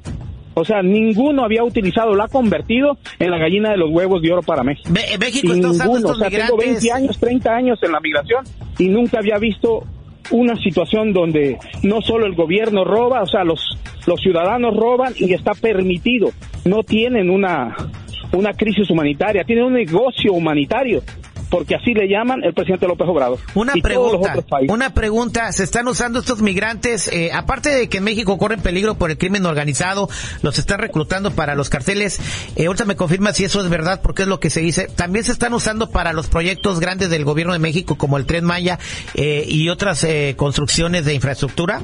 O 0.55 0.63
sea, 0.63 0.83
ninguno 0.83 1.43
había 1.43 1.63
utilizado, 1.63 2.13
lo 2.13 2.23
ha 2.23 2.27
convertido 2.27 2.97
en 3.17 3.31
la 3.31 3.39
gallina 3.39 3.71
de 3.71 3.77
los 3.77 3.89
huevos 3.89 4.21
de 4.21 4.31
oro 4.31 4.43
para 4.43 4.63
México. 4.63 4.89
México 5.19 5.53
está 5.53 5.69
usando 5.69 5.93
ninguno. 5.93 6.13
o 6.13 6.15
sea, 6.15 6.29
tengo 6.29 6.57
20 6.57 6.91
años, 6.91 7.19
30 7.19 7.55
años 7.55 7.79
en 7.81 7.91
la 7.91 7.99
migración 7.99 8.45
y 8.77 8.87
nunca 8.89 9.17
había 9.17 9.37
visto 9.39 9.83
una 10.31 10.55
situación 10.55 11.11
donde 11.11 11.57
no 11.81 12.01
solo 12.01 12.25
el 12.25 12.35
gobierno 12.35 12.83
roba, 12.85 13.23
o 13.23 13.27
sea, 13.27 13.43
los, 13.43 13.59
los 14.05 14.19
ciudadanos 14.21 14.75
roban 14.75 15.13
y 15.17 15.33
está 15.33 15.53
permitido. 15.53 16.29
No 16.65 16.83
tienen 16.83 17.29
una, 17.29 17.75
una 18.31 18.53
crisis 18.53 18.89
humanitaria, 18.89 19.43
tienen 19.43 19.65
un 19.65 19.73
negocio 19.73 20.33
humanitario 20.33 21.01
porque 21.53 21.75
así 21.75 21.93
le 21.93 22.07
llaman 22.07 22.43
el 22.43 22.51
presidente 22.51 22.87
López 22.87 23.07
Obrador. 23.07 23.37
Una 23.53 23.73
pregunta, 23.73 24.33
una 24.67 24.91
pregunta, 24.95 25.51
¿se 25.51 25.63
están 25.63 25.87
usando 25.87 26.17
estos 26.17 26.41
migrantes, 26.41 27.07
eh, 27.13 27.29
aparte 27.31 27.69
de 27.69 27.89
que 27.89 28.01
México 28.01 28.39
corre 28.39 28.55
en 28.55 28.61
peligro 28.61 28.95
por 28.95 29.11
el 29.11 29.19
crimen 29.19 29.45
organizado, 29.45 30.09
los 30.41 30.57
están 30.57 30.79
reclutando 30.79 31.29
para 31.29 31.53
los 31.53 31.69
carteles, 31.69 32.19
eh, 32.55 32.65
ahorita 32.65 32.85
me 32.85 32.95
confirma 32.95 33.33
si 33.33 33.43
eso 33.43 33.61
es 33.61 33.69
verdad, 33.69 34.01
porque 34.01 34.23
es 34.23 34.27
lo 34.27 34.39
que 34.39 34.49
se 34.49 34.61
dice, 34.61 34.87
también 34.95 35.25
se 35.25 35.31
están 35.31 35.53
usando 35.53 35.91
para 35.91 36.11
los 36.11 36.27
proyectos 36.27 36.79
grandes 36.79 37.11
del 37.11 37.23
gobierno 37.23 37.53
de 37.53 37.59
México, 37.59 37.99
como 37.99 38.17
el 38.17 38.25
Tren 38.25 38.45
Maya 38.45 38.79
eh, 39.13 39.45
y 39.47 39.69
otras 39.69 40.03
eh, 40.05 40.33
construcciones 40.35 41.05
de 41.05 41.13
infraestructura? 41.13 41.83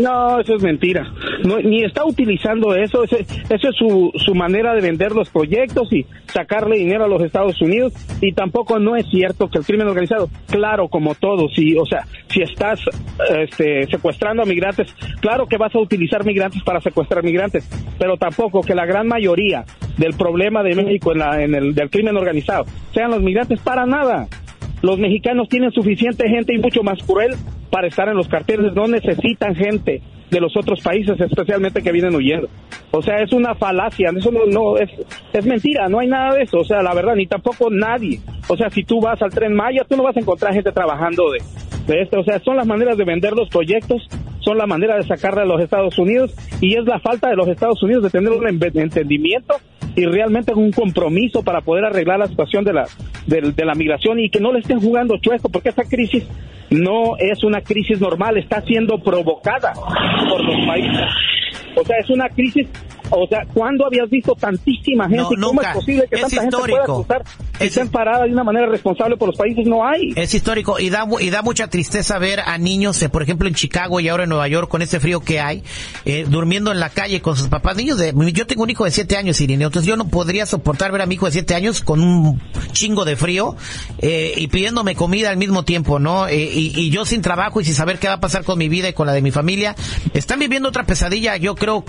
No, 0.00 0.40
eso 0.40 0.56
es 0.56 0.62
mentira. 0.62 1.06
No, 1.44 1.58
ni 1.58 1.84
está 1.84 2.04
utilizando 2.04 2.74
eso. 2.74 3.04
Ese, 3.04 3.20
eso 3.20 3.68
es 3.68 3.76
su, 3.76 4.10
su 4.16 4.34
manera 4.34 4.74
de 4.74 4.80
vender 4.80 5.12
los 5.12 5.28
proyectos 5.30 5.92
y 5.92 6.04
sacarle 6.26 6.78
dinero 6.78 7.04
a 7.04 7.08
los 7.08 7.22
Estados 7.22 7.60
Unidos. 7.60 7.92
Y 8.20 8.32
tampoco 8.32 8.78
no 8.78 8.96
es 8.96 9.03
cierto 9.10 9.48
que 9.48 9.58
el 9.58 9.64
crimen 9.64 9.88
organizado, 9.88 10.28
claro, 10.48 10.88
como 10.88 11.14
todo, 11.14 11.48
si, 11.48 11.76
o 11.76 11.84
sea, 11.84 12.06
si 12.28 12.42
estás 12.42 12.80
este, 13.36 13.86
secuestrando 13.86 14.42
a 14.42 14.46
migrantes, 14.46 14.94
claro 15.20 15.46
que 15.46 15.56
vas 15.56 15.74
a 15.74 15.78
utilizar 15.78 16.24
migrantes 16.24 16.62
para 16.62 16.80
secuestrar 16.80 17.22
migrantes, 17.22 17.68
pero 17.98 18.16
tampoco 18.16 18.60
que 18.60 18.74
la 18.74 18.86
gran 18.86 19.06
mayoría 19.06 19.64
del 19.96 20.14
problema 20.14 20.62
de 20.62 20.74
México 20.74 21.12
en, 21.12 21.18
la, 21.18 21.42
en 21.42 21.54
el 21.54 21.74
del 21.74 21.90
crimen 21.90 22.16
organizado 22.16 22.64
sean 22.92 23.10
los 23.10 23.22
migrantes 23.22 23.60
para 23.60 23.86
nada. 23.86 24.28
Los 24.82 24.98
mexicanos 24.98 25.48
tienen 25.48 25.70
suficiente 25.70 26.28
gente 26.28 26.54
y 26.54 26.58
mucho 26.58 26.82
más 26.82 26.98
cruel 27.02 27.34
para 27.70 27.88
estar 27.88 28.08
en 28.08 28.16
los 28.16 28.28
carteles, 28.28 28.74
no 28.74 28.86
necesitan 28.86 29.54
gente 29.54 30.02
de 30.30 30.40
los 30.40 30.56
otros 30.56 30.80
países, 30.80 31.18
especialmente 31.20 31.82
que 31.82 31.92
vienen 31.92 32.14
huyendo. 32.14 32.48
O 32.90 33.02
sea, 33.02 33.20
es 33.22 33.32
una 33.32 33.54
falacia, 33.54 34.10
eso 34.16 34.30
no, 34.30 34.46
no 34.46 34.76
es, 34.78 34.90
es 35.32 35.46
mentira, 35.46 35.88
no 35.88 35.98
hay 35.98 36.08
nada 36.08 36.34
de 36.34 36.42
eso, 36.42 36.58
o 36.58 36.64
sea, 36.64 36.82
la 36.82 36.94
verdad, 36.94 37.14
ni 37.14 37.26
tampoco 37.26 37.68
nadie. 37.70 38.20
O 38.48 38.56
sea, 38.56 38.70
si 38.70 38.84
tú 38.84 39.00
vas 39.00 39.20
al 39.22 39.30
tren 39.30 39.54
Maya, 39.54 39.84
tú 39.88 39.96
no 39.96 40.04
vas 40.04 40.16
a 40.16 40.20
encontrar 40.20 40.54
gente 40.54 40.70
trabajando 40.72 41.24
de, 41.30 41.38
de 41.92 42.02
esto, 42.02 42.20
o 42.20 42.24
sea, 42.24 42.38
son 42.40 42.56
las 42.56 42.66
maneras 42.66 42.96
de 42.96 43.04
vender 43.04 43.32
los 43.32 43.48
proyectos, 43.48 44.08
son 44.40 44.58
la 44.58 44.66
manera 44.66 44.96
de 44.96 45.04
sacarle 45.04 45.42
a 45.42 45.46
los 45.46 45.60
Estados 45.60 45.98
Unidos 45.98 46.34
y 46.60 46.76
es 46.76 46.84
la 46.84 47.00
falta 47.00 47.28
de 47.28 47.36
los 47.36 47.48
Estados 47.48 47.82
Unidos 47.82 48.04
de 48.04 48.10
tener 48.10 48.30
un 48.30 48.46
entendimiento 48.46 49.54
y 49.96 50.04
realmente 50.06 50.52
un 50.52 50.72
compromiso 50.72 51.42
para 51.42 51.60
poder 51.60 51.84
arreglar 51.84 52.18
la 52.18 52.26
situación 52.26 52.64
de 52.64 52.72
la, 52.72 52.86
de, 53.26 53.64
la 53.64 53.74
migración 53.74 54.18
y 54.20 54.30
que 54.30 54.40
no 54.40 54.52
le 54.52 54.60
estén 54.60 54.80
jugando 54.80 55.18
chueco, 55.18 55.48
porque 55.48 55.68
esta 55.68 55.84
crisis 55.84 56.26
no 56.70 57.16
es 57.18 57.44
una 57.44 57.60
crisis 57.60 58.00
normal, 58.00 58.36
está 58.36 58.60
siendo 58.62 58.98
provocada 58.98 59.72
por 60.28 60.42
los 60.42 60.66
países. 60.66 61.06
O 61.76 61.84
sea, 61.84 61.96
es 61.98 62.10
una 62.10 62.28
crisis 62.28 62.68
o 63.10 63.26
sea, 63.28 63.46
¿cuándo 63.52 63.86
habías 63.86 64.08
visto 64.08 64.34
tantísima 64.34 65.08
gente? 65.08 65.36
¿Cómo 65.40 65.60
es 65.60 65.68
posible 65.68 66.08
que 66.10 66.16
tanta 66.16 66.40
gente 66.40 66.56
pueda 66.56 66.82
acusar 66.82 67.24
y 67.60 67.64
estén 67.64 67.88
parada 67.88 68.24
de 68.24 68.32
una 68.32 68.44
manera 68.44 68.66
responsable 68.66 69.16
por 69.16 69.28
los 69.28 69.36
países? 69.36 69.66
No 69.66 69.86
hay. 69.86 70.12
Es 70.16 70.34
histórico 70.34 70.78
y 70.78 70.90
da, 70.90 71.06
y 71.20 71.30
da 71.30 71.42
mucha 71.42 71.68
tristeza 71.68 72.18
ver 72.18 72.40
a 72.40 72.56
niños, 72.58 73.00
eh, 73.02 73.08
por 73.08 73.22
ejemplo, 73.22 73.48
en 73.48 73.54
Chicago 73.54 74.00
y 74.00 74.08
ahora 74.08 74.24
en 74.24 74.30
Nueva 74.30 74.48
York, 74.48 74.68
con 74.68 74.82
ese 74.82 75.00
frío 75.00 75.20
que 75.20 75.40
hay, 75.40 75.62
eh, 76.04 76.26
durmiendo 76.28 76.72
en 76.72 76.80
la 76.80 76.90
calle 76.90 77.20
con 77.20 77.36
sus 77.36 77.48
papás. 77.48 77.76
Niños 77.76 77.98
de, 77.98 78.12
yo 78.32 78.46
tengo 78.46 78.62
un 78.62 78.70
hijo 78.70 78.84
de 78.84 78.90
siete 78.90 79.16
años, 79.16 79.40
Irineo, 79.40 79.68
entonces 79.68 79.88
yo 79.88 79.96
no 79.96 80.08
podría 80.08 80.46
soportar 80.46 80.90
ver 80.92 81.02
a 81.02 81.06
mi 81.06 81.14
hijo 81.14 81.26
de 81.26 81.32
siete 81.32 81.54
años 81.54 81.80
con 81.80 82.00
un 82.00 82.40
chingo 82.72 83.04
de 83.04 83.16
frío 83.16 83.56
eh, 83.98 84.34
y 84.36 84.48
pidiéndome 84.48 84.94
comida 84.94 85.30
al 85.30 85.36
mismo 85.36 85.64
tiempo, 85.64 85.98
¿no? 85.98 86.30
Y, 86.30 86.72
y, 86.74 86.90
yo 86.90 87.04
sin 87.04 87.22
trabajo 87.22 87.60
y 87.60 87.64
sin 87.64 87.74
saber 87.74 87.98
qué 87.98 88.08
va 88.08 88.14
a 88.14 88.20
pasar 88.20 88.44
con 88.44 88.58
mi 88.58 88.68
vida 88.68 88.88
y 88.88 88.92
con 88.92 89.06
la 89.06 89.12
de 89.12 89.22
mi 89.22 89.30
familia. 89.30 89.74
Están 90.12 90.38
viviendo 90.38 90.68
otra 90.68 90.84
pesadilla, 90.84 91.36
yo 91.36 91.54
creo, 91.54 91.84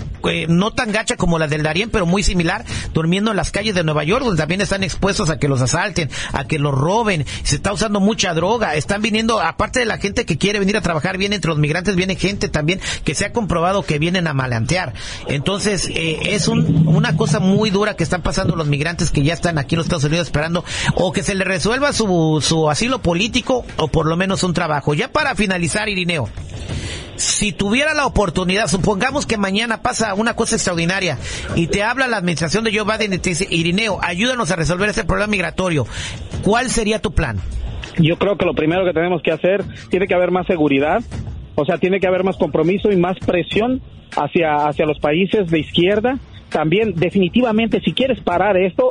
no 0.48 0.72
tan 0.72 0.92
gacha 0.92 1.05
como 1.14 1.38
la 1.38 1.46
del 1.46 1.62
Darién, 1.62 1.90
pero 1.90 2.06
muy 2.06 2.24
similar, 2.24 2.64
durmiendo 2.92 3.30
en 3.30 3.36
las 3.36 3.52
calles 3.52 3.76
de 3.76 3.84
Nueva 3.84 4.02
York, 4.02 4.24
donde 4.24 4.40
también 4.42 4.60
están 4.60 4.82
expuestos 4.82 5.30
a 5.30 5.38
que 5.38 5.46
los 5.46 5.60
asalten, 5.60 6.10
a 6.32 6.46
que 6.46 6.58
los 6.58 6.74
roben, 6.74 7.24
se 7.44 7.56
está 7.56 7.72
usando 7.72 8.00
mucha 8.00 8.34
droga, 8.34 8.74
están 8.74 9.02
viniendo, 9.02 9.40
aparte 9.40 9.78
de 9.78 9.86
la 9.86 9.98
gente 9.98 10.26
que 10.26 10.38
quiere 10.38 10.58
venir 10.58 10.76
a 10.76 10.80
trabajar, 10.80 11.18
viene 11.18 11.36
entre 11.36 11.50
los 11.50 11.58
migrantes, 11.58 11.94
viene 11.94 12.16
gente 12.16 12.48
también 12.48 12.80
que 13.04 13.14
se 13.14 13.24
ha 13.24 13.32
comprobado 13.32 13.84
que 13.84 14.00
vienen 14.00 14.26
a 14.26 14.34
malantear. 14.34 14.94
Entonces, 15.28 15.88
eh, 15.88 16.18
es 16.24 16.48
una 16.48 17.16
cosa 17.16 17.38
muy 17.38 17.70
dura 17.70 17.94
que 17.94 18.02
están 18.02 18.22
pasando 18.22 18.56
los 18.56 18.66
migrantes 18.66 19.10
que 19.10 19.22
ya 19.22 19.34
están 19.34 19.58
aquí 19.58 19.74
en 19.74 19.78
los 19.78 19.86
Estados 19.86 20.04
Unidos 20.04 20.26
esperando 20.26 20.64
o 20.94 21.12
que 21.12 21.22
se 21.22 21.34
les 21.34 21.46
resuelva 21.46 21.92
su, 21.92 22.42
su 22.42 22.70
asilo 22.70 23.00
político 23.00 23.64
o 23.76 23.88
por 23.88 24.06
lo 24.06 24.16
menos 24.16 24.42
un 24.42 24.54
trabajo. 24.54 24.94
Ya 24.94 25.08
para 25.08 25.34
finalizar, 25.34 25.88
Irineo 25.88 26.28
si 27.16 27.52
tuviera 27.52 27.94
la 27.94 28.06
oportunidad, 28.06 28.66
supongamos 28.68 29.26
que 29.26 29.36
mañana 29.36 29.82
pasa 29.82 30.14
una 30.14 30.34
cosa 30.34 30.56
extraordinaria 30.56 31.18
y 31.54 31.66
te 31.66 31.82
habla 31.82 32.06
la 32.06 32.18
administración 32.18 32.64
de 32.64 32.76
Joe 32.76 32.84
Biden 32.84 33.14
y 33.14 33.18
te 33.18 33.30
dice, 33.30 33.46
Irineo, 33.50 33.98
ayúdanos 34.02 34.50
a 34.50 34.56
resolver 34.56 34.88
este 34.88 35.04
problema 35.04 35.30
migratorio, 35.30 35.86
¿cuál 36.42 36.70
sería 36.70 37.00
tu 37.00 37.12
plan? 37.12 37.38
Yo 37.98 38.16
creo 38.16 38.36
que 38.36 38.44
lo 38.44 38.54
primero 38.54 38.84
que 38.84 38.92
tenemos 38.92 39.22
que 39.22 39.32
hacer, 39.32 39.64
tiene 39.90 40.06
que 40.06 40.14
haber 40.14 40.30
más 40.30 40.46
seguridad, 40.46 41.02
o 41.54 41.64
sea, 41.64 41.78
tiene 41.78 42.00
que 42.00 42.06
haber 42.06 42.24
más 42.24 42.36
compromiso 42.36 42.92
y 42.92 42.96
más 42.96 43.18
presión 43.18 43.80
hacia, 44.14 44.66
hacia 44.66 44.84
los 44.84 44.98
países 44.98 45.48
de 45.50 45.60
izquierda. 45.60 46.18
También, 46.50 46.94
definitivamente, 46.94 47.80
si 47.80 47.92
quieres 47.92 48.20
parar 48.20 48.56
esto, 48.58 48.90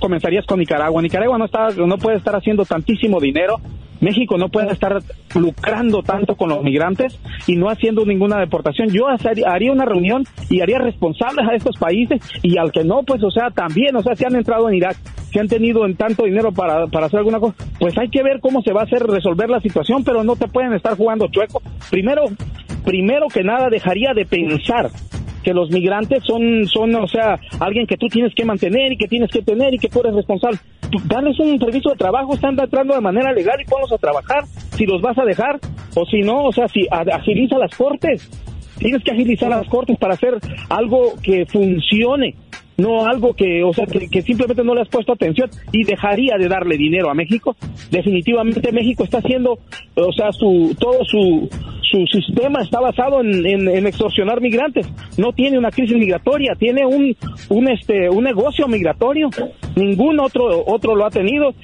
comenzarías 0.00 0.44
con 0.46 0.58
Nicaragua. 0.58 1.00
Nicaragua 1.00 1.38
no, 1.38 1.44
está, 1.44 1.68
no 1.70 1.98
puede 1.98 2.16
estar 2.16 2.34
haciendo 2.34 2.64
tantísimo 2.64 3.20
dinero 3.20 3.60
México 4.04 4.36
no 4.38 4.48
puede 4.48 4.72
estar 4.72 5.00
lucrando 5.34 6.02
tanto 6.02 6.36
con 6.36 6.50
los 6.50 6.62
migrantes 6.62 7.18
y 7.46 7.56
no 7.56 7.68
haciendo 7.68 8.04
ninguna 8.04 8.38
deportación. 8.38 8.90
Yo 8.90 9.06
haría 9.08 9.72
una 9.72 9.84
reunión 9.84 10.24
y 10.50 10.60
haría 10.60 10.78
responsables 10.78 11.48
a 11.48 11.54
estos 11.54 11.76
países 11.76 12.20
y 12.42 12.58
al 12.58 12.70
que 12.70 12.84
no, 12.84 13.02
pues, 13.02 13.22
o 13.24 13.30
sea, 13.30 13.50
también, 13.50 13.96
o 13.96 14.02
sea, 14.02 14.14
si 14.14 14.24
han 14.24 14.36
entrado 14.36 14.68
en 14.68 14.76
Irak, 14.76 14.96
si 15.32 15.38
han 15.38 15.48
tenido 15.48 15.84
en 15.86 15.96
tanto 15.96 16.24
dinero 16.24 16.52
para, 16.52 16.86
para 16.86 17.06
hacer 17.06 17.18
alguna 17.18 17.40
cosa, 17.40 17.56
pues 17.80 17.96
hay 17.98 18.08
que 18.08 18.22
ver 18.22 18.40
cómo 18.40 18.62
se 18.62 18.72
va 18.72 18.82
a 18.82 18.84
hacer 18.84 19.02
resolver 19.02 19.50
la 19.50 19.60
situación, 19.60 20.04
pero 20.04 20.22
no 20.22 20.36
te 20.36 20.46
pueden 20.46 20.74
estar 20.74 20.96
jugando 20.96 21.28
chueco. 21.28 21.62
Primero, 21.90 22.24
primero 22.84 23.26
que 23.32 23.42
nada 23.42 23.68
dejaría 23.70 24.12
de 24.14 24.26
pensar 24.26 24.90
que 25.44 25.54
los 25.54 25.70
migrantes 25.70 26.24
son, 26.24 26.66
son, 26.66 26.94
o 26.96 27.06
sea, 27.06 27.38
alguien 27.60 27.86
que 27.86 27.96
tú 27.96 28.08
tienes 28.08 28.34
que 28.34 28.44
mantener 28.44 28.92
y 28.92 28.96
que 28.96 29.06
tienes 29.06 29.30
que 29.30 29.42
tener 29.42 29.72
y 29.74 29.78
que 29.78 29.88
tú 29.88 30.00
eres 30.00 30.14
responsable. 30.14 30.58
Darles 31.04 31.38
un 31.38 31.58
permiso 31.58 31.90
de 31.90 31.96
trabajo, 31.96 32.34
están 32.34 32.58
entrando 32.58 32.94
de 32.94 33.00
manera 33.00 33.32
legal 33.32 33.60
y 33.60 33.64
ponlos 33.64 33.92
a 33.92 33.98
trabajar, 33.98 34.44
si 34.76 34.86
los 34.86 35.00
vas 35.00 35.18
a 35.18 35.24
dejar, 35.24 35.60
o 35.94 36.04
si 36.06 36.20
no, 36.22 36.44
o 36.44 36.52
sea, 36.52 36.66
si 36.68 36.86
agiliza 36.90 37.58
las 37.58 37.74
cortes. 37.76 38.28
Tienes 38.78 39.04
que 39.04 39.12
agilizar 39.12 39.50
las 39.50 39.68
cortes 39.68 39.96
para 39.98 40.14
hacer 40.14 40.34
algo 40.68 41.14
que 41.22 41.46
funcione 41.46 42.34
no 42.76 43.06
algo 43.06 43.34
que, 43.34 43.62
o 43.62 43.72
sea, 43.72 43.86
que, 43.86 44.22
simplemente 44.22 44.64
no 44.64 44.74
le 44.74 44.82
has 44.82 44.88
puesto 44.88 45.12
atención 45.12 45.50
y 45.72 45.84
dejaría 45.84 46.36
de 46.38 46.48
darle 46.48 46.76
dinero 46.76 47.10
a 47.10 47.14
México. 47.14 47.56
Definitivamente 47.90 48.72
México 48.72 49.04
está 49.04 49.18
haciendo, 49.18 49.58
o 49.94 50.12
sea, 50.12 50.32
su 50.32 50.74
todo 50.78 51.04
su 51.04 51.48
su 51.82 52.06
sistema 52.06 52.60
está 52.62 52.80
basado 52.80 53.20
en, 53.20 53.46
en, 53.46 53.86
extorsionar 53.86 54.40
migrantes. 54.40 54.86
No 55.16 55.32
tiene 55.32 55.58
una 55.58 55.70
crisis 55.70 55.96
migratoria, 55.96 56.54
tiene 56.58 56.84
un 56.84 57.16
un 57.48 57.68
este 57.68 58.08
un 58.10 58.24
negocio 58.24 58.66
migratorio. 58.66 59.30
Ningún 59.76 60.18
otro 60.18 60.64
otro 60.66 60.96
lo 60.96 61.06
ha 61.06 61.10
tenido 61.10 61.54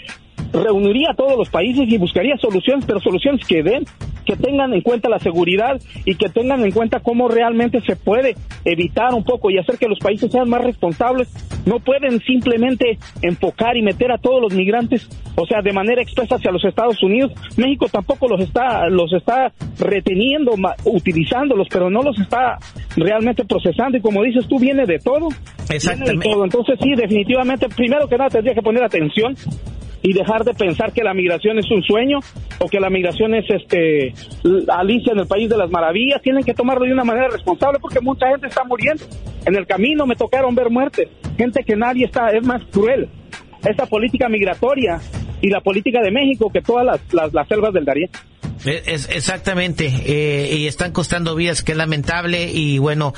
reuniría 0.53 1.11
a 1.13 1.15
todos 1.15 1.37
los 1.37 1.49
países 1.49 1.89
y 1.89 1.99
buscaría 1.99 2.37
soluciones, 2.37 2.85
pero 2.85 3.01
soluciones 3.01 3.47
que 3.47 3.63
den, 3.63 3.85
que 4.25 4.37
tengan 4.37 4.73
en 4.75 4.81
cuenta 4.81 5.09
la 5.09 5.19
seguridad 5.19 5.81
y 6.05 6.15
que 6.15 6.29
tengan 6.29 6.65
en 6.65 6.71
cuenta 6.73 7.01
cómo 7.01 7.29
realmente 7.29 7.81
se 7.81 7.97
puede 7.97 8.37
evitar 8.65 9.15
un 9.15 9.25
poco 9.25 9.51
y 9.51 9.59
hacer 9.59 9.79
que 9.79 9.89
los 9.89 9.99
países 9.99 10.31
sean 10.31 10.49
más 10.49 10.63
responsables. 10.63 11.29
No 11.67 11.79
pueden 11.79 12.21
simplemente 12.21 12.99
enfocar 13.23 13.77
y 13.77 13.83
meter 13.83 14.13
a 14.13 14.19
todos 14.19 14.41
los 14.41 14.55
migrantes, 14.55 15.09
o 15.37 15.47
sea, 15.47 15.61
de 15.63 15.73
manera 15.73 16.03
expresa 16.03 16.37
hacia 16.37 16.51
los 16.51 16.65
Estados 16.65 17.03
Unidos. 17.03 17.33
México 17.57 17.87
tampoco 17.91 18.29
los 18.29 18.41
está, 18.41 18.89
los 18.89 19.13
está 19.13 19.53
reteniendo, 19.79 20.53
utilizándolos, 20.85 21.69
pero 21.71 21.91
no 21.91 22.03
los 22.03 22.19
está 22.19 22.59
realmente 22.97 23.45
procesando. 23.45 23.99
Y 23.99 24.01
como 24.01 24.23
dices 24.23 24.47
tú, 24.49 24.59
viene 24.59 24.87
de 24.87 24.99
todo. 24.99 25.29
Exactamente. 25.69 26.29
Entonces 26.31 26.79
sí, 26.83 26.91
definitivamente, 26.97 27.69
primero 27.69 28.09
que 28.09 28.17
nada 28.17 28.31
tendría 28.31 28.55
que 28.55 28.63
poner 28.63 28.83
atención 28.83 29.35
y 30.03 30.13
dejar 30.13 30.45
de 30.45 30.55
pensar 30.55 30.93
que 30.93 31.03
la 31.03 31.15
migración 31.15 31.59
es 31.59 31.71
un 31.71 31.83
sueño 31.83 32.19
o 32.59 32.67
que 32.69 32.81
la 32.81 32.91
migración 32.91 33.35
es 33.35 33.45
este 33.51 34.15
Alicia 34.69 35.13
en 35.13 35.21
el 35.21 35.27
país 35.27 35.49
de 35.49 35.57
las 35.57 35.71
maravillas. 35.71 36.23
Tienen 36.23 36.43
que 36.43 36.55
tomarlo 36.55 36.87
de 36.87 36.93
una 36.93 37.05
manera 37.05 37.29
responsable 37.29 37.79
porque 37.81 38.01
mucha 38.01 38.29
gente 38.29 38.47
está 38.47 38.65
muriendo. 38.65 39.05
En 39.45 39.57
el 39.57 39.67
camino 39.67 40.07
me 40.07 40.17
tocaron 40.17 40.55
ver 40.55 40.71
muertes, 40.71 41.09
gente 41.37 41.63
que 41.65 41.77
nadie 41.77 42.07
está, 42.07 42.31
es 42.31 42.47
más 42.47 42.63
cruel. 42.67 43.09
Esta 43.65 43.87
política 43.87 44.29
migratoria 44.29 45.01
y 45.43 45.49
la 45.49 45.61
política 45.61 46.01
de 46.03 46.11
México 46.11 46.51
que 46.53 46.61
todas 46.61 46.85
las, 46.87 47.33
las, 47.33 47.49
selvas 47.49 47.73
del 47.73 47.85
Darién. 47.85 48.11
Es, 48.65 49.09
exactamente, 49.09 49.87
eh, 49.87 50.55
y 50.55 50.67
están 50.67 50.93
costando 50.93 51.35
vidas, 51.35 51.63
que 51.63 51.75
lamentable, 51.75 52.51
y 52.53 52.77
bueno, 52.79 53.15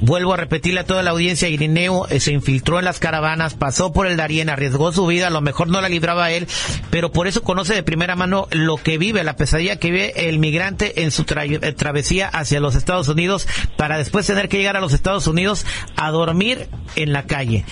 vuelvo 0.00 0.34
a 0.34 0.36
repetirle 0.36 0.80
a 0.80 0.84
toda 0.84 1.02
la 1.02 1.12
audiencia, 1.12 1.48
Irineo 1.48 2.06
eh, 2.08 2.20
se 2.20 2.32
infiltró 2.32 2.78
en 2.78 2.84
las 2.84 2.98
caravanas, 2.98 3.54
pasó 3.54 3.94
por 3.94 4.06
el 4.06 4.18
Darién, 4.18 4.50
arriesgó 4.50 4.92
su 4.92 5.06
vida, 5.06 5.28
a 5.28 5.30
lo 5.30 5.40
mejor 5.40 5.68
no 5.68 5.80
la 5.80 5.88
libraba 5.88 6.30
él, 6.32 6.46
pero 6.90 7.12
por 7.12 7.26
eso 7.26 7.42
conoce 7.42 7.74
de 7.74 7.82
primera 7.82 8.14
mano 8.14 8.46
lo 8.50 8.76
que 8.76 8.98
vive, 8.98 9.24
la 9.24 9.36
pesadilla 9.36 9.76
que 9.76 9.90
vive 9.90 10.28
el 10.28 10.38
migrante 10.38 11.02
en 11.02 11.10
su 11.10 11.22
eh, 11.22 11.72
travesía 11.72 12.28
hacia 12.28 12.60
los 12.60 12.74
Estados 12.74 13.08
Unidos, 13.08 13.48
para 13.78 13.96
después 13.96 14.26
tener 14.26 14.50
que 14.50 14.58
llegar 14.58 14.76
a 14.76 14.80
los 14.80 14.92
Estados 14.92 15.26
Unidos 15.26 15.64
a 15.96 16.10
dormir 16.10 16.68
en 16.94 17.14
la 17.14 17.24
calle. 17.24 17.64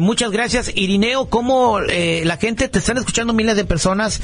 muchas 0.00 0.30
gracias, 0.30 0.72
Irineo, 0.74 1.26
¿cómo 1.26 1.80
la 1.80 2.36
gente, 2.38 2.68
te 2.68 2.78
están 2.78 2.96
escuchando 2.96 3.34
miles 3.34 3.56
de 3.56 3.64
personas, 3.64 4.20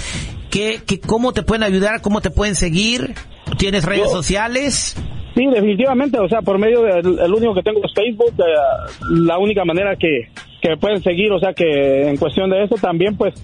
que, 0.50 0.80
que, 0.86 1.00
¿cómo 1.00 1.32
te 1.32 1.42
pueden 1.42 1.62
ayudar, 1.62 2.00
cómo 2.02 2.20
te 2.20 2.30
pueden 2.30 2.54
seguir? 2.54 3.14
¿Tienes 3.58 3.84
redes 3.84 4.10
sociales? 4.10 4.96
Sí, 5.34 5.46
definitivamente, 5.46 6.18
o 6.18 6.28
sea, 6.28 6.42
por 6.42 6.58
medio 6.58 6.82
del 6.82 7.18
el 7.18 7.32
único 7.32 7.54
que 7.54 7.62
tengo 7.62 7.80
es 7.84 7.92
Facebook, 7.94 8.34
eh, 8.38 8.90
la 9.10 9.38
única 9.38 9.64
manera 9.64 9.96
que, 9.96 10.28
que 10.60 10.76
pueden 10.76 11.02
seguir, 11.02 11.30
o 11.32 11.38
sea, 11.38 11.52
que 11.54 12.08
en 12.08 12.16
cuestión 12.16 12.50
de 12.50 12.64
eso 12.64 12.74
también, 12.76 13.16
pues, 13.16 13.34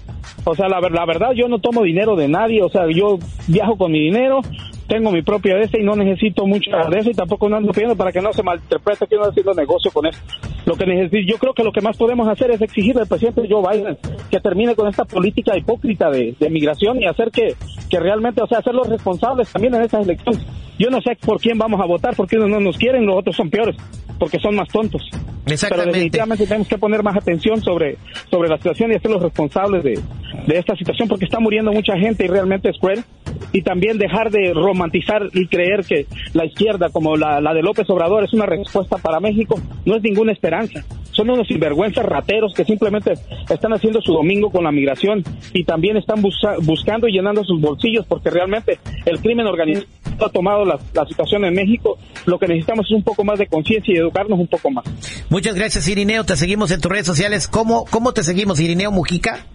o 0.43 0.53
sea, 0.53 0.67
la, 0.67 0.81
la 0.81 1.05
verdad, 1.05 1.31
yo 1.33 1.47
no 1.47 1.59
tomo 1.59 1.83
dinero 1.83 2.15
de 2.15 2.27
nadie, 2.27 2.61
o 2.61 2.69
sea, 2.69 2.83
yo 2.93 3.17
viajo 3.47 3.77
con 3.77 3.91
mi 3.91 3.99
dinero, 3.99 4.41
tengo 4.87 5.11
mi 5.11 5.21
propia 5.21 5.55
de 5.55 5.69
y 5.73 5.83
no 5.83 5.95
necesito 5.95 6.45
mucha 6.45 6.71
de 6.89 6.99
eso 6.99 7.09
y 7.09 7.13
tampoco 7.13 7.49
no 7.49 7.57
ando 7.57 7.71
pidiendo 7.71 7.95
para 7.95 8.11
que 8.11 8.21
no 8.21 8.31
se 8.31 8.41
malinterprete 8.41 9.05
que 9.07 9.15
no 9.15 9.23
haciendo 9.23 9.53
negocio 9.53 9.91
con 9.91 10.05
eso. 10.05 10.19
Lo 10.65 10.75
que 10.75 10.85
necesito, 10.85 11.17
yo 11.33 11.37
creo 11.37 11.53
que 11.53 11.63
lo 11.63 11.71
que 11.71 11.81
más 11.81 11.97
podemos 11.97 12.27
hacer 12.27 12.51
es 12.51 12.61
exigirle 12.61 13.01
al 13.01 13.07
presidente 13.07 13.47
Joe 13.49 13.63
Biden 13.69 13.97
que 14.31 14.39
termine 14.39 14.75
con 14.75 14.87
esta 14.87 15.05
política 15.05 15.57
hipócrita 15.57 16.09
de, 16.09 16.35
de 16.39 16.49
migración 16.49 17.01
y 17.01 17.05
hacer 17.05 17.31
que, 17.31 17.55
que 17.89 17.99
realmente, 17.99 18.41
o 18.41 18.47
sea, 18.47 18.59
hacerlos 18.59 18.87
responsables 18.87 19.51
también 19.51 19.75
en 19.75 19.81
esas 19.83 20.05
elecciones. 20.05 20.45
Yo 20.79 20.89
no 20.89 21.01
sé 21.01 21.17
por 21.19 21.39
quién 21.39 21.57
vamos 21.57 21.81
a 21.81 21.85
votar, 21.85 22.15
porque 22.15 22.37
unos 22.37 22.49
no 22.49 22.59
nos 22.59 22.77
quieren, 22.77 23.05
los 23.05 23.17
otros 23.17 23.35
son 23.35 23.49
peores, 23.49 23.75
porque 24.19 24.39
son 24.39 24.55
más 24.55 24.67
tontos. 24.69 25.01
Pero 25.45 25.85
definitivamente 25.85 26.45
tenemos 26.45 26.67
que 26.67 26.77
poner 26.77 27.01
más 27.03 27.15
atención 27.15 27.61
sobre, 27.61 27.97
sobre 28.29 28.49
la 28.49 28.57
situación 28.57 28.91
y 28.91 28.95
hacerlos 28.95 29.23
responsables 29.23 29.83
de, 29.83 29.99
de 30.45 30.59
esta 30.59 30.75
situación, 30.75 31.07
porque 31.07 31.25
está 31.25 31.39
muriendo 31.39 31.71
mucha 31.71 31.97
gente 31.97 32.25
y 32.25 32.27
realmente 32.27 32.69
es 32.69 32.77
cruel. 32.77 33.03
Y 33.51 33.61
también 33.61 33.97
dejar 33.97 34.31
de 34.31 34.53
romantizar 34.53 35.29
y 35.33 35.47
creer 35.47 35.85
que 35.85 36.05
la 36.33 36.45
izquierda, 36.45 36.89
como 36.89 37.15
la, 37.15 37.41
la 37.41 37.53
de 37.53 37.61
López 37.61 37.89
Obrador, 37.89 38.23
es 38.23 38.33
una 38.33 38.45
respuesta 38.45 38.97
para 38.97 39.19
México, 39.19 39.59
no 39.85 39.95
es 39.95 40.03
ninguna 40.03 40.31
esperanza 40.31 40.83
son 41.17 41.31
unos 41.31 41.47
sinvergüenzas 41.47 42.05
rateros 42.05 42.53
que 42.53 42.63
simplemente 42.63 43.13
están 43.49 43.73
haciendo 43.73 43.99
su 44.01 44.13
domingo 44.13 44.51
con 44.51 44.63
la 44.63 44.71
migración 44.71 45.23
y 45.51 45.63
también 45.63 45.97
están 45.97 46.21
buscando 46.21 47.07
y 47.07 47.11
llenando 47.11 47.43
sus 47.43 47.59
bolsillos 47.59 48.05
porque 48.07 48.29
realmente 48.29 48.77
el 49.03 49.19
crimen 49.19 49.47
organizado 49.47 49.87
ha 50.19 50.29
tomado 50.29 50.63
la, 50.63 50.79
situación 51.07 51.45
en 51.45 51.55
México. 51.55 51.97
Lo 52.25 52.37
que 52.37 52.47
necesitamos 52.47 52.85
es 52.85 52.91
un 52.91 53.03
poco 53.03 53.23
más 53.23 53.39
de 53.39 53.47
conciencia 53.47 53.93
y 53.93 53.97
educarnos 53.97 54.39
un 54.39 54.47
poco 54.47 54.69
más. 54.69 54.85
Muchas 55.29 55.55
gracias, 55.55 55.87
Irineo. 55.87 56.23
Te 56.23 56.35
seguimos 56.35 56.71
en 56.71 56.81
tus 56.81 56.91
redes 56.91 57.07
sociales. 57.07 57.47
¿Cómo, 57.47 57.85
cómo 57.89 58.13
te 58.13 58.23
seguimos, 58.23 58.59
Irineo 58.59 58.91
Mujica? 58.91 59.45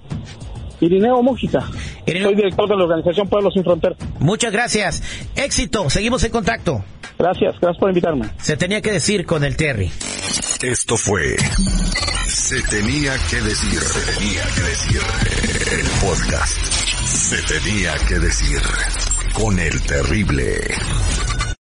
Irineo 0.83 1.23
Mujica. 1.23 1.61
Soy 2.05 2.35
director 2.35 2.69
de 2.69 2.77
la 2.77 2.85
organización 2.85 3.29
Pueblos 3.29 3.55
Sin 3.55 3.63
Fronteras. 3.63 3.99
Muchas 4.19 4.53
gracias. 4.53 5.03
Éxito. 5.37 5.89
Seguimos 5.89 6.25
en 6.25 6.33
contacto. 6.33 6.85
Gracias. 7.19 7.55
Gracias 7.61 7.79
por 7.79 7.89
invitarme. 7.91 8.29
Se 8.39 8.57
tenía 8.57 8.81
que 8.83 8.91
decir 8.91 9.25
con 9.25 9.45
el 9.45 9.57
Terry. 9.57 9.93
Esto 10.63 10.97
fue 10.97 11.37
Se 12.27 12.61
tenía 12.63 13.13
que 13.31 13.41
decir, 13.41 13.81
se 13.81 14.13
tenía 14.13 14.43
que 14.55 14.63
decir 14.63 15.01
el 15.73 15.87
podcast. 16.01 16.57
Se 17.05 17.43
tenía 17.43 17.95
que 18.09 18.19
decir 18.19 18.61
con 19.35 19.59
el 19.59 19.81
terrible. 19.83 20.61